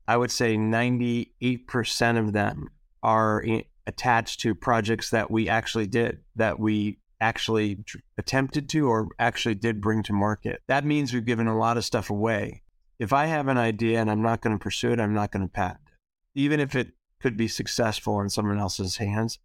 I 0.06 0.16
would 0.16 0.30
say 0.30 0.56
98% 0.56 2.18
of 2.18 2.32
them 2.32 2.68
are 3.02 3.44
attached 3.86 4.40
to 4.40 4.54
projects 4.54 5.10
that 5.10 5.30
we 5.30 5.48
actually 5.48 5.86
did, 5.86 6.20
that 6.36 6.58
we 6.58 6.98
actually 7.20 7.76
tr- 7.76 7.98
attempted 8.18 8.68
to 8.68 8.88
or 8.88 9.08
actually 9.18 9.54
did 9.54 9.80
bring 9.80 10.02
to 10.04 10.12
market. 10.12 10.62
That 10.66 10.84
means 10.84 11.12
we've 11.12 11.24
given 11.24 11.46
a 11.46 11.58
lot 11.58 11.76
of 11.76 11.84
stuff 11.84 12.10
away. 12.10 12.62
If 12.98 13.12
I 13.12 13.26
have 13.26 13.48
an 13.48 13.58
idea 13.58 14.00
and 14.00 14.10
I'm 14.10 14.22
not 14.22 14.40
going 14.40 14.56
to 14.56 14.62
pursue 14.62 14.92
it, 14.92 15.00
I'm 15.00 15.14
not 15.14 15.32
going 15.32 15.46
to 15.46 15.52
patent 15.52 15.80
it. 15.86 16.40
Even 16.40 16.60
if 16.60 16.74
it 16.74 16.92
could 17.20 17.36
be 17.36 17.48
successful 17.48 18.20
in 18.20 18.28
someone 18.28 18.58
else's 18.58 18.98
hands, 18.98 19.38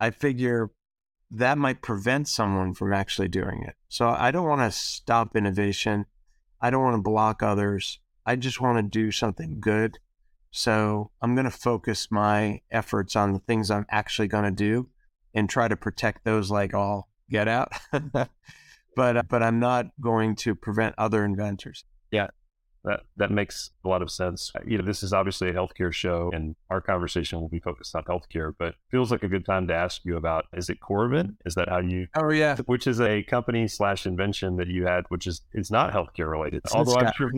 I 0.00 0.10
figure 0.10 0.70
that 1.30 1.56
might 1.56 1.80
prevent 1.80 2.28
someone 2.28 2.74
from 2.74 2.92
actually 2.92 3.28
doing 3.28 3.62
it. 3.66 3.74
So 3.88 4.08
I 4.08 4.30
don't 4.30 4.48
want 4.48 4.60
to 4.60 4.76
stop 4.76 5.34
innovation. 5.36 6.06
I 6.62 6.70
don't 6.70 6.82
want 6.82 6.96
to 6.96 7.02
block 7.02 7.42
others. 7.42 7.98
I 8.24 8.36
just 8.36 8.60
want 8.60 8.78
to 8.78 8.82
do 8.82 9.10
something 9.10 9.58
good. 9.60 9.98
So 10.52 11.10
I'm 11.20 11.34
going 11.34 11.44
to 11.44 11.50
focus 11.50 12.08
my 12.10 12.60
efforts 12.70 13.16
on 13.16 13.32
the 13.32 13.40
things 13.40 13.70
I'm 13.70 13.86
actually 13.90 14.28
going 14.28 14.44
to 14.44 14.50
do 14.50 14.88
and 15.34 15.50
try 15.50 15.66
to 15.66 15.76
protect 15.76 16.24
those 16.24 16.50
like 16.50 16.72
all 16.72 17.08
get 17.28 17.48
out. 17.48 17.72
but 18.12 19.16
uh, 19.16 19.22
but 19.28 19.42
I'm 19.42 19.58
not 19.58 19.86
going 20.00 20.36
to 20.36 20.54
prevent 20.54 20.94
other 20.98 21.24
inventors. 21.24 21.84
Yeah, 22.10 22.28
that 22.84 23.00
that 23.16 23.30
makes 23.30 23.70
a 23.84 23.88
lot 23.88 24.02
of 24.02 24.10
sense. 24.10 24.50
Uh, 24.54 24.60
you 24.66 24.78
know, 24.78 24.84
this 24.84 25.02
is 25.02 25.12
obviously 25.12 25.48
a 25.48 25.52
healthcare 25.52 25.92
show, 25.92 26.30
and 26.32 26.56
our 26.70 26.80
conversation 26.80 27.40
will 27.40 27.48
be 27.48 27.60
focused 27.60 27.94
on 27.94 28.02
healthcare. 28.04 28.52
But 28.58 28.74
feels 28.90 29.10
like 29.10 29.22
a 29.22 29.28
good 29.28 29.44
time 29.44 29.68
to 29.68 29.74
ask 29.74 30.04
you 30.04 30.16
about: 30.16 30.46
Is 30.52 30.68
it 30.68 30.78
Coravin? 30.80 31.36
Is 31.44 31.54
that 31.54 31.68
how 31.68 31.78
you? 31.78 32.08
Oh 32.14 32.30
yeah, 32.30 32.56
which 32.66 32.86
is 32.86 33.00
a 33.00 33.22
company 33.22 33.68
slash 33.68 34.06
invention 34.06 34.56
that 34.56 34.68
you 34.68 34.86
had, 34.86 35.04
which 35.08 35.26
is 35.26 35.42
it's 35.52 35.70
not 35.70 35.92
healthcare 35.92 36.30
related. 36.30 36.62
It's 36.64 36.74
Although 36.74 36.96
I'm 36.96 37.12
sure 37.16 37.30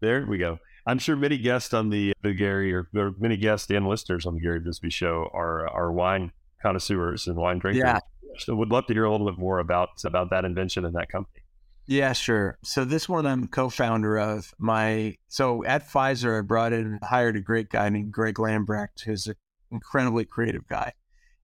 there 0.00 0.24
we 0.26 0.38
go. 0.38 0.58
I'm 0.86 0.98
sure 0.98 1.16
many 1.16 1.38
guests 1.38 1.74
on 1.74 1.90
the 1.90 2.12
the 2.22 2.32
Gary 2.32 2.72
or, 2.72 2.88
or 2.94 3.12
many 3.18 3.36
guests 3.36 3.70
and 3.70 3.86
listeners 3.86 4.26
on 4.26 4.34
the 4.34 4.40
Gary 4.40 4.60
Bisbee 4.60 4.90
show 4.90 5.28
are 5.32 5.68
are 5.68 5.92
wine 5.92 6.32
connoisseurs 6.62 7.26
and 7.26 7.36
wine 7.36 7.58
drinkers. 7.58 7.82
Yeah. 7.84 7.98
So 8.38 8.54
would 8.54 8.70
love 8.70 8.86
to 8.86 8.94
hear 8.94 9.04
a 9.04 9.10
little 9.10 9.26
bit 9.26 9.38
more 9.38 9.58
about 9.58 9.88
about 10.04 10.30
that 10.30 10.44
invention 10.44 10.84
and 10.84 10.94
that 10.94 11.10
company. 11.10 11.39
Yeah, 11.90 12.12
sure. 12.12 12.56
So 12.62 12.84
this 12.84 13.08
one 13.08 13.26
I'm 13.26 13.48
co-founder 13.48 14.16
of. 14.16 14.54
My 14.60 15.16
so 15.26 15.64
at 15.64 15.88
Pfizer, 15.88 16.38
I 16.38 16.42
brought 16.42 16.72
in 16.72 17.00
hired 17.02 17.34
a 17.34 17.40
great 17.40 17.68
guy 17.68 17.88
named 17.88 18.12
Greg 18.12 18.36
Lambrecht, 18.36 19.02
who's 19.04 19.26
an 19.26 19.34
incredibly 19.72 20.24
creative 20.24 20.68
guy, 20.68 20.92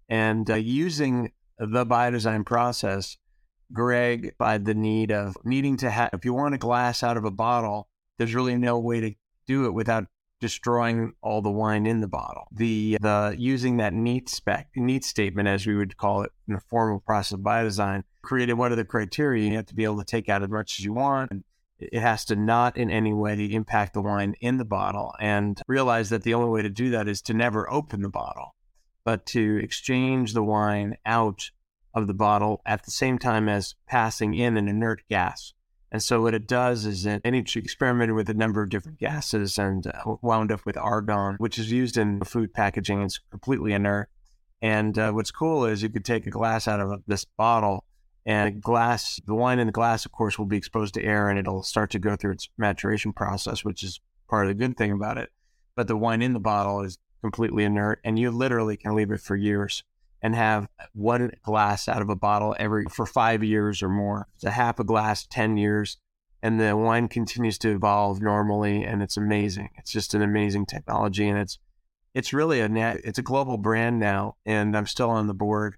and 0.08 0.48
uh, 0.48 0.54
using 0.54 1.32
the 1.58 1.84
biodesign 1.84 2.46
process, 2.46 3.16
Greg 3.72 4.34
by 4.38 4.58
the 4.58 4.72
need 4.72 5.10
of 5.10 5.34
needing 5.44 5.76
to 5.78 5.90
have 5.90 6.10
if 6.12 6.24
you 6.24 6.32
want 6.32 6.54
a 6.54 6.58
glass 6.58 7.02
out 7.02 7.16
of 7.16 7.24
a 7.24 7.30
bottle, 7.32 7.88
there's 8.16 8.36
really 8.36 8.54
no 8.54 8.78
way 8.78 9.00
to 9.00 9.14
do 9.48 9.66
it 9.66 9.74
without 9.74 10.04
destroying 10.40 11.12
all 11.22 11.40
the 11.40 11.50
wine 11.50 11.86
in 11.86 12.00
the 12.00 12.08
bottle. 12.08 12.46
The 12.52 12.98
the 13.00 13.34
using 13.38 13.78
that 13.78 13.94
neat 13.94 14.28
spec 14.28 14.68
need 14.76 15.04
statement 15.04 15.48
as 15.48 15.66
we 15.66 15.76
would 15.76 15.96
call 15.96 16.22
it 16.22 16.32
in 16.46 16.54
the 16.54 16.60
formal 16.60 17.00
process 17.00 17.32
of 17.32 17.40
biodesign 17.40 18.02
created 18.22 18.54
what 18.54 18.72
are 18.72 18.76
the 18.76 18.84
criteria 18.84 19.48
you 19.48 19.56
have 19.56 19.66
to 19.66 19.74
be 19.74 19.84
able 19.84 19.98
to 19.98 20.04
take 20.04 20.28
out 20.28 20.42
as 20.42 20.48
much 20.48 20.78
as 20.78 20.84
you 20.84 20.92
want 20.92 21.30
and 21.30 21.44
it 21.78 22.00
has 22.00 22.24
to 22.24 22.34
not 22.34 22.76
in 22.76 22.90
any 22.90 23.12
way 23.12 23.36
impact 23.52 23.94
the 23.94 24.02
wine 24.02 24.34
in 24.40 24.56
the 24.56 24.64
bottle 24.64 25.14
and 25.20 25.60
realize 25.68 26.08
that 26.10 26.22
the 26.22 26.34
only 26.34 26.48
way 26.48 26.62
to 26.62 26.70
do 26.70 26.90
that 26.90 27.06
is 27.06 27.22
to 27.22 27.34
never 27.34 27.70
open 27.70 28.02
the 28.02 28.08
bottle 28.08 28.54
but 29.04 29.24
to 29.26 29.60
exchange 29.62 30.32
the 30.32 30.42
wine 30.42 30.96
out 31.06 31.50
of 31.94 32.06
the 32.06 32.14
bottle 32.14 32.60
at 32.66 32.84
the 32.84 32.90
same 32.90 33.18
time 33.18 33.48
as 33.48 33.74
passing 33.86 34.34
in 34.34 34.56
an 34.56 34.68
inert 34.68 35.02
gas 35.08 35.52
and 35.96 36.02
so 36.02 36.20
what 36.20 36.34
it 36.34 36.46
does 36.46 36.84
is 36.84 37.06
it, 37.06 37.22
and 37.24 37.34
experimented 37.34 38.14
with 38.14 38.28
a 38.28 38.34
number 38.34 38.62
of 38.62 38.68
different 38.68 38.98
gases 38.98 39.56
and 39.56 39.86
uh, 39.86 40.16
wound 40.20 40.52
up 40.52 40.66
with 40.66 40.76
argon, 40.76 41.36
which 41.38 41.58
is 41.58 41.72
used 41.72 41.96
in 41.96 42.20
food 42.20 42.52
packaging. 42.52 43.00
It's 43.00 43.18
completely 43.30 43.72
inert. 43.72 44.10
And 44.60 44.98
uh, 44.98 45.12
what's 45.12 45.30
cool 45.30 45.64
is 45.64 45.82
you 45.82 45.88
could 45.88 46.04
take 46.04 46.26
a 46.26 46.30
glass 46.30 46.68
out 46.68 46.80
of 46.80 47.02
this 47.06 47.24
bottle 47.24 47.86
and 48.26 48.60
glass, 48.60 49.22
the 49.24 49.34
wine 49.34 49.58
in 49.58 49.68
the 49.68 49.72
glass, 49.72 50.04
of 50.04 50.12
course, 50.12 50.38
will 50.38 50.44
be 50.44 50.58
exposed 50.58 50.92
to 50.94 51.02
air 51.02 51.30
and 51.30 51.38
it'll 51.38 51.62
start 51.62 51.88
to 51.92 51.98
go 51.98 52.14
through 52.14 52.32
its 52.32 52.50
maturation 52.58 53.14
process, 53.14 53.64
which 53.64 53.82
is 53.82 53.98
part 54.28 54.44
of 54.44 54.48
the 54.48 54.66
good 54.66 54.76
thing 54.76 54.92
about 54.92 55.16
it. 55.16 55.30
But 55.76 55.88
the 55.88 55.96
wine 55.96 56.20
in 56.20 56.34
the 56.34 56.40
bottle 56.40 56.82
is 56.82 56.98
completely 57.22 57.64
inert 57.64 58.02
and 58.04 58.18
you 58.18 58.30
literally 58.30 58.76
can 58.76 58.94
leave 58.94 59.10
it 59.10 59.22
for 59.22 59.34
years 59.34 59.82
and 60.22 60.34
have 60.34 60.68
one 60.92 61.30
glass 61.42 61.88
out 61.88 62.02
of 62.02 62.08
a 62.08 62.16
bottle 62.16 62.56
every 62.58 62.84
for 62.90 63.06
five 63.06 63.44
years 63.44 63.82
or 63.82 63.88
more. 63.88 64.28
It's 64.34 64.44
a 64.44 64.50
half 64.50 64.78
a 64.78 64.84
glass, 64.84 65.26
10 65.26 65.56
years, 65.56 65.98
and 66.42 66.60
the 66.60 66.76
wine 66.76 67.08
continues 67.08 67.58
to 67.58 67.70
evolve 67.70 68.20
normally. 68.20 68.82
And 68.82 69.02
it's 69.02 69.16
amazing. 69.16 69.70
It's 69.76 69.92
just 69.92 70.14
an 70.14 70.22
amazing 70.22 70.66
technology. 70.66 71.28
And 71.28 71.38
it's, 71.38 71.58
it's 72.14 72.32
really 72.32 72.60
a 72.60 72.68
net, 72.68 73.00
it's 73.04 73.18
a 73.18 73.22
global 73.22 73.58
brand 73.58 73.98
now. 73.98 74.36
And 74.44 74.76
I'm 74.76 74.86
still 74.86 75.10
on 75.10 75.26
the 75.26 75.34
board 75.34 75.76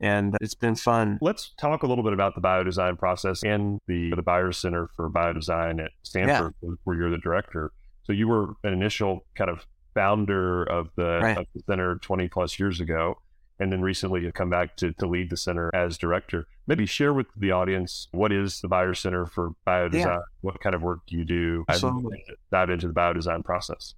and 0.00 0.36
it's 0.40 0.54
been 0.54 0.76
fun. 0.76 1.18
Let's 1.20 1.52
talk 1.58 1.82
a 1.82 1.86
little 1.86 2.04
bit 2.04 2.12
about 2.12 2.34
the 2.34 2.40
biodesign 2.40 2.98
process 2.98 3.42
and 3.42 3.80
the, 3.86 4.12
the 4.14 4.22
Byers 4.22 4.58
Center 4.58 4.88
for 4.94 5.10
Biodesign 5.10 5.82
at 5.84 5.90
Stanford, 6.02 6.54
yeah. 6.62 6.70
where 6.84 6.96
you're 6.96 7.10
the 7.10 7.18
director. 7.18 7.72
So 8.04 8.12
you 8.12 8.28
were 8.28 8.54
an 8.64 8.72
initial 8.72 9.26
kind 9.34 9.50
of 9.50 9.66
founder 9.94 10.62
of 10.64 10.90
the, 10.96 11.20
right. 11.20 11.38
of 11.38 11.46
the 11.54 11.62
center 11.66 11.96
20 11.96 12.28
plus 12.28 12.58
years 12.58 12.80
ago 12.80 13.18
and 13.58 13.72
then 13.72 13.80
recently 13.80 14.22
you 14.22 14.32
come 14.32 14.50
back 14.50 14.76
to, 14.76 14.92
to 14.94 15.06
lead 15.06 15.30
the 15.30 15.36
center 15.36 15.70
as 15.74 15.98
director. 15.98 16.46
Maybe 16.66 16.86
share 16.86 17.12
with 17.12 17.26
the 17.36 17.50
audience 17.50 18.08
what 18.12 18.32
is 18.32 18.60
the 18.60 18.68
Byers 18.68 19.00
Center 19.00 19.26
for 19.26 19.52
Biodesign? 19.66 20.04
Yeah. 20.04 20.18
What 20.40 20.60
kind 20.60 20.74
of 20.74 20.82
work 20.82 21.00
do 21.06 21.16
you 21.16 21.24
do? 21.24 21.64
Absolutely. 21.68 22.24
Dive 22.52 22.70
into 22.70 22.88
the 22.88 22.94
biodesign 22.94 23.44
process. 23.44 23.94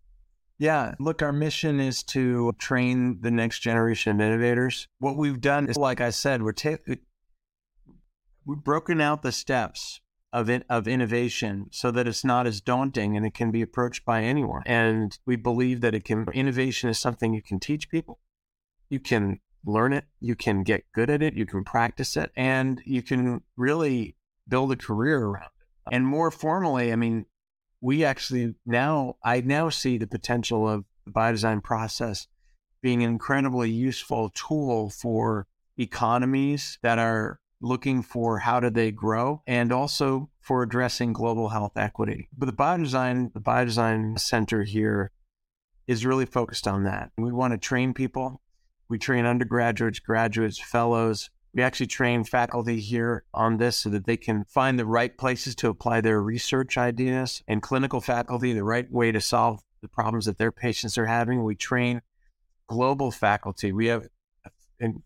Yeah, 0.59 0.95
look, 0.99 1.23
our 1.23 1.33
mission 1.33 1.81
is 1.81 2.03
to 2.05 2.53
train 2.59 3.23
the 3.23 3.31
next 3.31 3.61
generation 3.61 4.21
of 4.21 4.27
innovators. 4.27 4.87
What 4.99 5.17
we've 5.17 5.41
done 5.41 5.71
is, 5.71 5.77
like 5.77 6.03
I 6.03 6.11
said, 6.11 6.43
we're 6.43 6.53
ta- 6.53 6.77
we've 8.45 8.63
broken 8.63 9.01
out 9.01 9.23
the 9.23 9.33
steps 9.33 10.01
of 10.33 10.51
it, 10.51 10.65
of 10.69 10.87
innovation 10.87 11.69
so 11.71 11.91
that 11.91 12.07
it's 12.07 12.25
not 12.25 12.47
as 12.47 12.61
daunting 12.61 13.17
and 13.17 13.25
it 13.25 13.33
can 13.33 13.51
be 13.51 13.63
approached 13.63 14.05
by 14.05 14.23
anyone. 14.23 14.63
And 14.67 15.19
we 15.25 15.37
believe 15.37 15.81
that 15.81 15.95
it 15.95 16.05
can 16.05 16.27
innovation 16.35 16.91
is 16.91 16.99
something 16.99 17.33
you 17.33 17.43
can 17.43 17.59
teach 17.59 17.89
people. 17.89 18.19
You 18.91 19.01
can 19.01 19.41
learn 19.65 19.93
it, 19.93 20.05
you 20.21 20.35
can 20.35 20.63
get 20.63 20.85
good 20.93 21.11
at 21.11 21.23
it, 21.23 21.35
you 21.35 21.47
can 21.47 21.65
practice 21.65 22.17
it, 22.17 22.31
and 22.37 22.81
you 22.85 23.03
can 23.03 23.43
really 23.57 24.17
build 24.49 24.73
a 24.73 24.77
career 24.77 25.23
around 25.23 25.45
it. 25.45 25.95
And 25.95 26.07
more 26.07 26.31
formally, 26.31 26.93
I 26.93 26.97
mean, 26.97 27.27
we 27.81 28.05
actually 28.05 28.55
now, 28.67 29.17
I 29.25 29.41
now 29.41 29.69
see 29.71 29.99
the 29.99 30.07
potential 30.07 30.69
of 30.69 30.85
the 31.05 31.13
biodesign 31.13 31.63
process 31.63 32.27
being 32.83 33.03
an 33.03 33.11
incredibly 33.11 33.71
useful 33.71 34.31
tool 34.31 34.91
for 34.91 35.47
economies 35.79 36.79
that 36.83 36.99
are 36.99 37.41
looking 37.61 38.03
for 38.03 38.39
how 38.39 38.59
do 38.59 38.71
they 38.71 38.91
grow 38.91 39.43
and 39.47 39.71
also 39.73 40.31
for 40.41 40.63
addressing 40.63 41.13
global 41.13 41.51
health 41.51 41.77
equity. 41.77 42.29
But 42.37 42.47
the 42.47 42.53
biodesign, 42.53 43.33
the 43.35 43.41
biodesign 43.41 44.19
center 44.19 44.65
here 44.65 45.11
is 45.87 46.07
really 46.07 46.27
focused 46.27 46.67
on 46.67 46.85
that. 46.85 47.11
We 47.19 47.33
want 47.33 47.53
to 47.53 47.59
train 47.59 47.93
people 47.93 48.41
we 48.91 48.99
train 48.99 49.25
undergraduates, 49.25 50.01
graduates, 50.01 50.59
fellows. 50.59 51.31
We 51.55 51.63
actually 51.63 51.87
train 51.87 52.25
faculty 52.25 52.81
here 52.81 53.25
on 53.33 53.57
this 53.57 53.77
so 53.77 53.89
that 53.91 54.05
they 54.05 54.17
can 54.17 54.45
find 54.45 54.79
the 54.79 54.85
right 54.85 55.17
places 55.17 55.55
to 55.57 55.69
apply 55.69 56.01
their 56.01 56.21
research 56.21 56.77
ideas 56.77 57.43
and 57.49 57.63
clinical 57.63 58.01
faculty 58.01 58.53
the 58.53 58.65
right 58.65 58.91
way 58.91 59.13
to 59.13 59.21
solve 59.21 59.63
the 59.81 59.89
problems 59.89 60.27
that 60.27 60.39
their 60.39 60.53
patients 60.53 60.99
are 60.99 61.07
having. 61.07 61.45
We 61.45 61.55
train 61.55 62.03
global 62.67 63.11
faculty. 63.11 63.73
We 63.73 63.87
have 63.87 64.09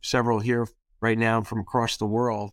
several 0.01 0.41
here 0.41 0.67
right 1.01 1.19
now 1.19 1.43
from 1.43 1.61
across 1.61 1.97
the 1.99 2.07
world, 2.07 2.53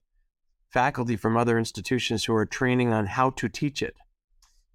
faculty 0.70 1.16
from 1.16 1.38
other 1.38 1.58
institutions 1.58 2.26
who 2.26 2.36
are 2.36 2.46
training 2.46 2.92
on 2.92 3.08
how 3.08 3.30
to 3.32 3.48
teach 3.48 3.82
it. 3.82 3.96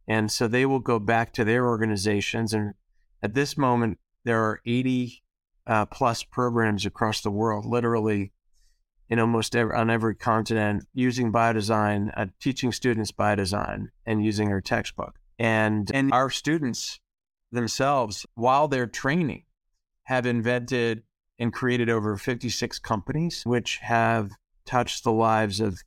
And 0.09 0.33
so 0.33 0.49
they 0.49 0.65
will 0.65 0.81
go 0.81 0.99
back 0.99 1.33
to 1.35 1.45
their 1.45 1.67
organizations. 1.67 2.55
And 2.55 2.75
at 3.23 3.35
this 3.35 3.59
moment, 3.59 3.99
there 4.25 4.43
are 4.43 4.61
80 4.65 5.23
uh, 5.67 5.87
plus 5.87 6.23
programs 6.23 6.87
across 6.87 7.21
the 7.21 7.31
world, 7.31 7.65
literally 7.65 8.33
in 9.09 9.19
almost 9.19 9.55
every, 9.55 9.75
on 9.75 9.91
every 9.91 10.15
continent, 10.15 10.85
using 10.93 11.33
biodesign, 11.33 12.11
uh, 12.17 12.27
teaching 12.41 12.73
students 12.73 13.13
biodesign, 13.13 13.87
and 14.05 14.25
using 14.25 14.51
our 14.51 14.61
textbook. 14.61 15.17
And 15.39 15.91
and 15.93 16.13
our 16.13 16.31
students 16.31 16.99
themselves, 17.53 18.27
while 18.35 18.69
they're 18.69 18.87
training, 18.87 19.45
have 20.05 20.27
invented 20.27 21.03
and 21.39 21.53
created 21.53 21.91
over 21.91 22.17
56 22.17 22.79
companies, 22.79 23.43
which 23.45 23.79
have 23.79 24.31
touched 24.65 25.05
the 25.05 25.13
lives 25.13 25.61
of 25.61 25.83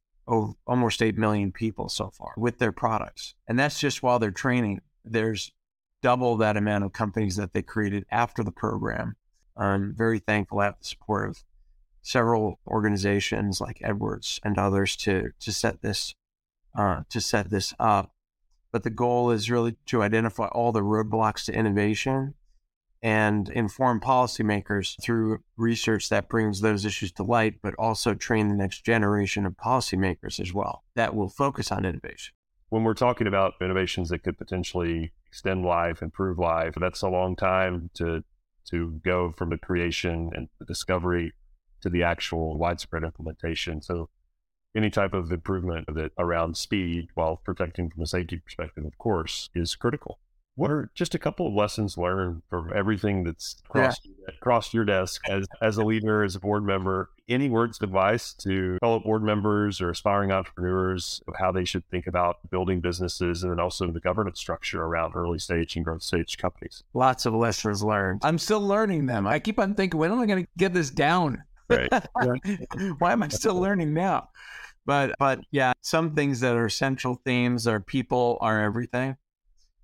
almost 0.68 1.02
8 1.02 1.18
million 1.18 1.52
people 1.52 1.90
so 1.90 2.12
far 2.12 2.34
with 2.38 2.60
their 2.60 2.72
products. 2.72 3.34
And 3.48 3.58
that's 3.58 3.80
just 3.80 4.04
while 4.04 4.20
they're 4.20 4.32
training. 4.32 4.82
There's 5.04 5.52
double 6.02 6.38
that 6.38 6.56
amount 6.56 6.84
of 6.84 6.94
companies 6.94 7.36
that 7.38 7.54
they 7.54 7.62
created 7.62 8.06
after 8.12 8.44
the 8.44 8.52
program 8.52 9.16
I'm 9.60 9.94
very 9.96 10.20
thankful 10.20 10.60
to 10.60 10.64
have 10.64 10.80
the 10.80 10.86
support 10.86 11.30
of 11.30 11.44
several 12.02 12.60
organizations 12.66 13.60
like 13.60 13.82
Edwards 13.84 14.40
and 14.44 14.58
others 14.58 14.96
to 14.96 15.32
to 15.40 15.52
set 15.52 15.82
this 15.82 16.16
uh, 16.76 17.02
to 17.10 17.20
set 17.20 17.50
this 17.50 17.74
up. 17.80 18.14
But 18.72 18.84
the 18.84 18.90
goal 18.90 19.32
is 19.32 19.50
really 19.50 19.76
to 19.88 20.04
identify 20.04 20.48
all 20.48 20.72
the 20.72 20.82
roadblocks 20.82 21.46
to 21.46 21.54
innovation 21.54 22.36
and 23.02 23.50
inform 23.50 24.00
policymakers 24.00 25.02
through 25.02 25.40
research 25.58 26.10
that 26.10 26.30
brings 26.30 26.62
those 26.62 26.86
issues 26.86 27.12
to 27.14 27.24
light, 27.24 27.56
but 27.62 27.74
also 27.76 28.14
train 28.14 28.50
the 28.50 28.56
next 28.56 28.84
generation 28.84 29.46
of 29.46 29.54
policymakers 29.54 30.40
as 30.40 30.54
well 30.54 30.84
that 30.96 31.16
will 31.16 31.30
focus 31.30 31.72
on 31.72 31.86
innovation. 31.86 32.34
When 32.70 32.84
we're 32.84 32.94
talking 32.94 33.26
about 33.26 33.54
innovations 33.62 34.10
that 34.10 34.20
could 34.20 34.38
potentially 34.38 35.12
extend 35.26 35.66
life, 35.66 36.02
improve 36.04 36.38
life, 36.38 36.76
that's 36.80 37.02
a 37.02 37.10
long 37.10 37.36
time 37.36 37.90
to 37.96 38.24
to 38.66 39.00
go 39.04 39.32
from 39.32 39.50
the 39.50 39.58
creation 39.58 40.32
and 40.34 40.50
the 40.60 40.66
discovery 40.66 41.34
to 41.82 41.90
the 41.90 42.04
actual 42.04 42.58
widespread 42.58 43.04
implementation. 43.04 43.82
So 43.82 44.10
any 44.76 44.90
type 44.90 45.14
of 45.14 45.32
improvement 45.32 45.88
that 45.94 46.12
around 46.18 46.58
speed 46.58 47.08
while 47.16 47.38
protecting 47.38 47.90
from 47.90 48.04
a 48.04 48.08
safety 48.08 48.38
perspective, 48.38 48.86
of 48.86 48.98
course, 48.98 49.50
is 49.56 49.76
critical. 49.76 50.20
What 50.60 50.72
are 50.72 50.92
just 50.94 51.16
a 51.16 51.20
couple 51.20 51.48
of 51.48 51.54
lessons 51.54 51.98
learned 51.98 52.42
from 52.50 52.74
everything 52.76 53.24
that's 53.24 53.62
crossed, 53.70 54.02
yeah. 54.04 54.34
crossed 54.42 54.74
your 54.74 54.84
desk 54.84 55.22
as, 55.30 55.48
as 55.62 55.78
a 55.78 55.86
leader, 55.86 56.22
as 56.22 56.36
a 56.36 56.40
board 56.42 56.66
member? 56.66 57.12
Any 57.30 57.50
words 57.50 57.78
of 57.78 57.84
advice 57.84 58.34
to 58.40 58.78
fellow 58.82 59.00
board 59.00 59.24
members 59.24 59.80
or 59.80 59.90
aspiring 59.90 60.34
entrepreneurs 60.34 61.22
of 61.30 61.36
how 61.38 61.54
they 61.54 61.64
should 61.64 61.90
think 61.90 62.08
about 62.08 62.40
building 62.52 62.82
businesses 62.82 63.42
and 63.42 63.54
then 63.54 63.60
also 63.62 63.90
the 63.90 64.02
governance 64.02 64.38
structure 64.38 64.84
around 64.84 65.14
early 65.16 65.40
stage 65.40 65.78
and 65.78 65.86
growth 65.86 66.04
stage 66.04 66.38
companies? 66.38 66.84
Lots 66.94 67.26
of 67.26 67.34
lessons 67.34 67.82
learned. 67.82 68.20
I'm 68.26 68.38
still 68.38 68.60
learning 68.60 69.06
them. 69.06 69.28
I 69.28 69.40
keep 69.40 69.60
on 69.60 69.76
thinking, 69.76 69.98
when 69.98 70.12
am 70.12 70.20
I 70.20 70.26
going 70.26 70.44
to 70.44 70.50
get 70.58 70.74
this 70.74 70.90
down? 70.90 71.42
Right. 71.70 71.90
Why 73.00 73.14
am 73.14 73.24
I 73.24 73.30
still 73.30 73.56
learning 73.56 73.94
now? 73.94 74.28
But 74.86 75.16
but 75.20 75.40
yeah, 75.52 75.72
some 75.84 76.16
things 76.16 76.42
that 76.42 76.58
are 76.58 76.68
central 76.68 77.22
themes 77.24 77.66
are 77.66 77.80
people 77.80 78.38
are 78.42 78.60
everything 78.62 79.16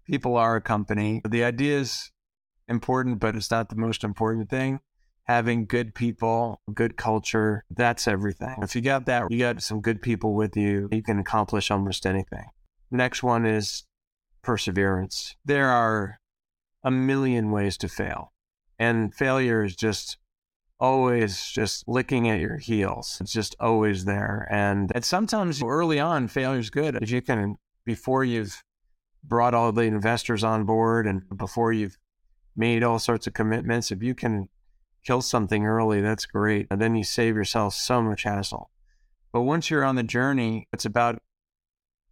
people 0.06 0.38
are 0.38 0.56
a 0.56 0.62
company. 0.62 1.22
The 1.28 1.44
idea 1.44 1.80
is 1.80 2.12
important, 2.68 3.20
but 3.20 3.36
it's 3.36 3.52
not 3.52 3.70
the 3.70 3.76
most 3.76 4.04
important 4.04 4.50
thing. 4.50 4.80
Having 5.26 5.66
good 5.66 5.96
people, 5.96 6.62
good 6.74 6.98
culture, 6.98 7.66
that's 7.70 8.08
everything. 8.08 8.58
If 8.62 8.76
you 8.76 8.82
got 8.82 9.08
that, 9.08 9.32
you 9.32 9.40
got 9.40 9.62
some 9.64 9.82
good 9.82 10.02
people 10.02 10.36
with 10.36 10.56
you, 10.56 10.88
you 10.92 11.02
can 11.02 11.18
accomplish 11.18 11.72
almost 11.72 12.06
anything. 12.06 12.46
Next 12.92 13.24
one 13.24 13.46
is 13.46 13.86
perseverance. 14.44 15.36
There 15.44 15.70
are 15.70 16.20
a 16.84 16.92
million 16.92 17.50
ways 17.50 17.78
to 17.80 17.88
fail, 17.88 18.34
and 18.78 19.14
failure 19.16 19.64
is 19.64 19.76
just 19.76 20.18
always 20.80 21.44
just 21.48 21.88
licking 21.88 22.30
at 22.30 22.40
your 22.40 22.58
heels. 22.58 23.18
It's 23.20 23.32
just 23.32 23.56
always 23.60 24.06
there. 24.06 24.48
And, 24.52 24.92
and 24.94 25.04
sometimes 25.04 25.64
early 25.64 26.00
on, 26.00 26.28
failure 26.28 26.60
is 26.60 26.70
good. 26.70 27.02
If 27.02 27.10
you 27.10 27.22
can, 27.22 27.56
before 27.86 28.24
you've 28.24 28.62
brought 29.28 29.54
all 29.54 29.72
the 29.72 29.82
investors 29.84 30.44
on 30.44 30.66
board 30.66 31.08
and 31.08 31.24
before 31.36 31.74
you've 31.74 31.98
made 32.56 32.84
all 32.84 33.00
sorts 33.00 33.28
of 33.28 33.34
commitments, 33.34 33.92
if 33.92 34.02
you 34.02 34.16
can 34.16 34.50
kill 35.06 35.22
something 35.22 35.66
early, 35.66 36.02
that's 36.02 36.26
great. 36.26 36.68
And 36.72 36.82
then 36.82 36.96
you 36.96 37.04
save 37.04 37.36
yourself 37.36 37.74
so 37.74 38.02
much 38.02 38.24
hassle. 38.24 38.72
But 39.32 39.42
once 39.42 39.70
you're 39.70 39.84
on 39.84 39.96
the 39.96 40.04
journey, 40.04 40.68
it's 40.72 40.86
about 40.86 41.20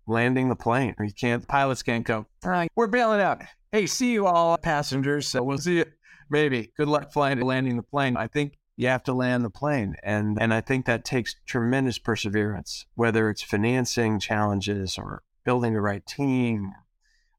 landing 0.06 0.50
the 0.50 0.56
plane. 0.56 0.96
You 1.00 1.12
can't, 1.18 1.48
pilots 1.48 1.84
can't 1.84 2.06
go, 2.06 2.26
all 2.44 2.52
right, 2.52 2.70
we're 2.76 2.88
bailing 2.88 3.22
out. 3.22 3.42
Hey, 3.72 3.88
see 3.88 4.12
you 4.12 4.28
all 4.28 4.58
passengers. 4.58 5.28
So 5.28 5.42
we'll 5.44 5.58
see 5.58 5.78
you. 5.78 5.86
Maybe. 6.30 6.72
Good 6.78 6.88
luck 6.88 7.12
flying 7.12 7.42
landing 7.42 7.78
the 7.78 7.84
plane. 7.84 8.18
I 8.18 8.28
think 8.28 8.58
you 8.76 8.88
have 8.88 9.04
to 9.04 9.14
land 9.14 9.46
the 9.46 9.50
plane. 9.50 9.96
And 10.04 10.38
and 10.42 10.54
I 10.54 10.62
think 10.62 10.86
that 10.86 11.06
takes 11.06 11.36
tremendous 11.46 12.00
perseverance, 12.00 12.86
whether 12.96 13.30
it's 13.30 13.42
financing 13.42 14.20
challenges 14.20 14.98
or 14.98 15.24
building 15.46 15.74
the 15.74 15.82
right 15.82 16.06
team, 16.06 16.72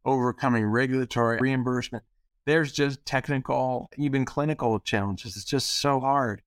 overcoming 0.05 0.67
regulatory 0.67 1.39
reimbursement. 1.41 2.05
There's 2.47 2.73
just 2.73 3.05
technical, 3.07 3.89
even 3.97 4.25
clinical 4.25 4.79
challenges. 4.81 5.37
It's 5.37 5.45
just 5.45 5.71
so 5.71 6.01
hard. 6.01 6.43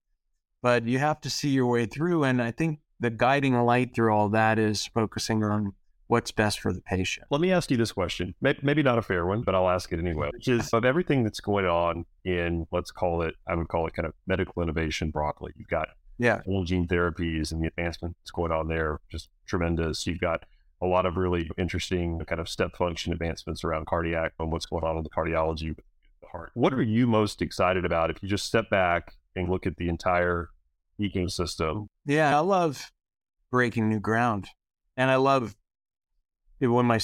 But 0.61 0.85
you 0.85 0.99
have 0.99 1.21
to 1.21 1.29
see 1.29 1.49
your 1.49 1.67
way 1.67 1.85
through. 1.85 2.23
And 2.23 2.41
I 2.41 2.51
think 2.51 2.79
the 2.99 3.09
guiding 3.09 3.55
light 3.55 3.95
through 3.95 4.13
all 4.13 4.29
that 4.29 4.59
is 4.59 4.85
focusing 4.85 5.43
on 5.43 5.73
what's 6.07 6.31
best 6.31 6.59
for 6.59 6.71
the 6.71 6.81
patient. 6.81 7.27
Let 7.29 7.41
me 7.41 7.51
ask 7.51 7.69
you 7.69 7.77
this 7.77 7.91
question. 7.91 8.33
Maybe 8.41 8.81
not 8.81 8.97
a 8.97 9.01
fair 9.01 9.25
one, 9.25 9.41
but 9.41 9.55
I'll 9.55 9.69
ask 9.69 9.91
it 9.91 10.00
anyway. 10.00 10.29
Which 10.33 10.48
is 10.48 10.70
of 10.74 10.85
everything 10.85 11.24
that's 11.24 11.39
going 11.39 11.65
on 11.65 12.05
in, 12.24 12.65
let's 12.72 12.91
call 12.91 13.22
it, 13.24 13.35
I 13.48 13.55
would 13.55 13.67
call 13.67 13.87
it 13.87 13.93
kind 13.93 14.05
of 14.05 14.13
medical 14.25 14.61
innovation 14.63 15.11
broadly. 15.11 15.51
You've 15.57 15.67
got 15.67 15.89
yeah, 16.17 16.41
gene 16.63 16.87
therapies 16.87 17.51
and 17.51 17.61
the 17.61 17.67
advancements 17.67 18.31
going 18.31 18.51
on 18.51 18.67
there, 18.67 19.00
just 19.11 19.29
tremendous. 19.46 20.07
You've 20.07 20.20
got 20.20 20.46
a 20.81 20.85
lot 20.85 21.05
of 21.05 21.18
really 21.18 21.50
interesting 21.57 22.20
kind 22.27 22.40
of 22.40 22.48
step 22.48 22.75
function 22.75 23.11
advancements 23.11 23.63
around 23.63 23.87
cardiac 23.87 24.33
and 24.40 24.51
what's 24.51 24.66
going 24.66 24.83
on 24.83 24.98
in 24.98 25.03
the 25.03 25.09
cardiology 25.09 25.70
with 25.70 25.85
the 26.22 26.27
heart. 26.27 26.51
What 26.53 26.74
are 26.74 26.81
you 26.81 27.07
most 27.07 27.42
excited 27.42 27.85
about 27.85 28.11
if 28.11 28.22
you 28.22 28.29
just 28.29 28.46
step 28.46 28.70
back 28.70 29.13
and 29.35 29.50
look 29.50 29.66
at 29.66 29.77
the 29.77 29.90
entire 29.90 30.50
ecosystem? 31.00 31.87
Yeah, 32.05 32.37
I 32.37 32.42
love 32.42 32.92
breaking 33.51 33.90
new 33.90 34.00
ground. 34.00 34.50
And 34.96 35.09
I 35.11 35.16
love 35.16 35.55
when 36.59 36.85
my 36.85 37.00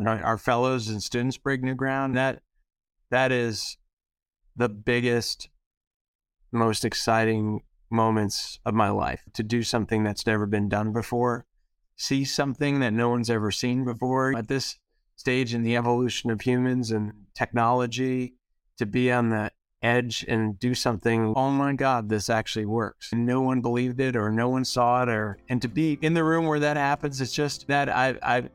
our 0.00 0.38
fellows 0.38 0.88
and 0.88 1.02
students 1.02 1.36
break 1.36 1.62
new 1.62 1.74
ground. 1.74 2.16
That 2.16 2.42
that 3.10 3.32
is 3.32 3.78
the 4.56 4.68
biggest, 4.68 5.48
most 6.52 6.84
exciting 6.84 7.62
moments 7.90 8.58
of 8.64 8.74
my 8.74 8.90
life 8.90 9.22
to 9.32 9.42
do 9.42 9.62
something 9.62 10.04
that's 10.04 10.26
never 10.26 10.46
been 10.46 10.68
done 10.68 10.92
before 10.92 11.46
see 11.98 12.24
something 12.24 12.80
that 12.80 12.92
no 12.92 13.10
one's 13.10 13.28
ever 13.28 13.50
seen 13.50 13.84
before 13.84 14.36
at 14.36 14.48
this 14.48 14.78
stage 15.16 15.52
in 15.52 15.64
the 15.64 15.76
evolution 15.76 16.30
of 16.30 16.40
humans 16.40 16.92
and 16.92 17.12
technology 17.34 18.34
to 18.78 18.86
be 18.86 19.10
on 19.10 19.28
the 19.30 19.50
edge 19.82 20.24
and 20.28 20.58
do 20.58 20.74
something 20.74 21.32
oh 21.36 21.50
my 21.50 21.72
god 21.72 22.08
this 22.08 22.30
actually 22.30 22.64
works. 22.64 23.12
And 23.12 23.26
no 23.26 23.40
one 23.40 23.60
believed 23.60 24.00
it 24.00 24.16
or 24.16 24.30
no 24.30 24.48
one 24.48 24.64
saw 24.64 25.02
it 25.02 25.08
or 25.08 25.38
and 25.48 25.60
to 25.62 25.68
be 25.68 25.98
in 26.00 26.14
the 26.14 26.24
room 26.24 26.46
where 26.46 26.58
that 26.60 26.76
happens 26.76 27.20
it's 27.20 27.32
just 27.32 27.66
that 27.68 27.88
i 27.88 28.16
i 28.22 28.48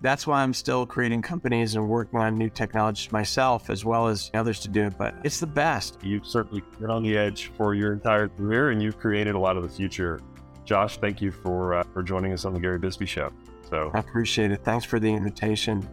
that's 0.00 0.26
why 0.26 0.42
i'm 0.42 0.54
still 0.54 0.86
creating 0.86 1.20
companies 1.20 1.74
and 1.74 1.86
working 1.86 2.18
on 2.18 2.38
new 2.38 2.48
technologies 2.48 3.12
myself 3.12 3.68
as 3.68 3.84
well 3.84 4.08
as 4.08 4.30
others 4.32 4.60
to 4.60 4.68
do 4.68 4.84
it 4.84 4.96
but 4.96 5.14
it's 5.22 5.40
the 5.40 5.46
best. 5.46 5.98
You've 6.02 6.26
certainly 6.26 6.62
been 6.80 6.90
on 6.90 7.02
the 7.02 7.16
edge 7.16 7.50
for 7.56 7.74
your 7.74 7.92
entire 7.92 8.28
career 8.28 8.70
and 8.70 8.82
you've 8.82 8.98
created 8.98 9.34
a 9.34 9.38
lot 9.38 9.58
of 9.58 9.62
the 9.62 9.68
future 9.68 10.20
Josh, 10.64 10.98
thank 10.98 11.20
you 11.20 11.30
for 11.30 11.74
uh, 11.74 11.82
for 11.92 12.02
joining 12.02 12.32
us 12.32 12.44
on 12.44 12.54
the 12.54 12.60
Gary 12.60 12.78
Bisbee 12.78 13.06
Show. 13.06 13.30
So 13.68 13.90
I 13.94 13.98
appreciate 13.98 14.50
it. 14.50 14.62
Thanks 14.64 14.84
for 14.84 14.98
the 14.98 15.12
invitation. 15.12 15.88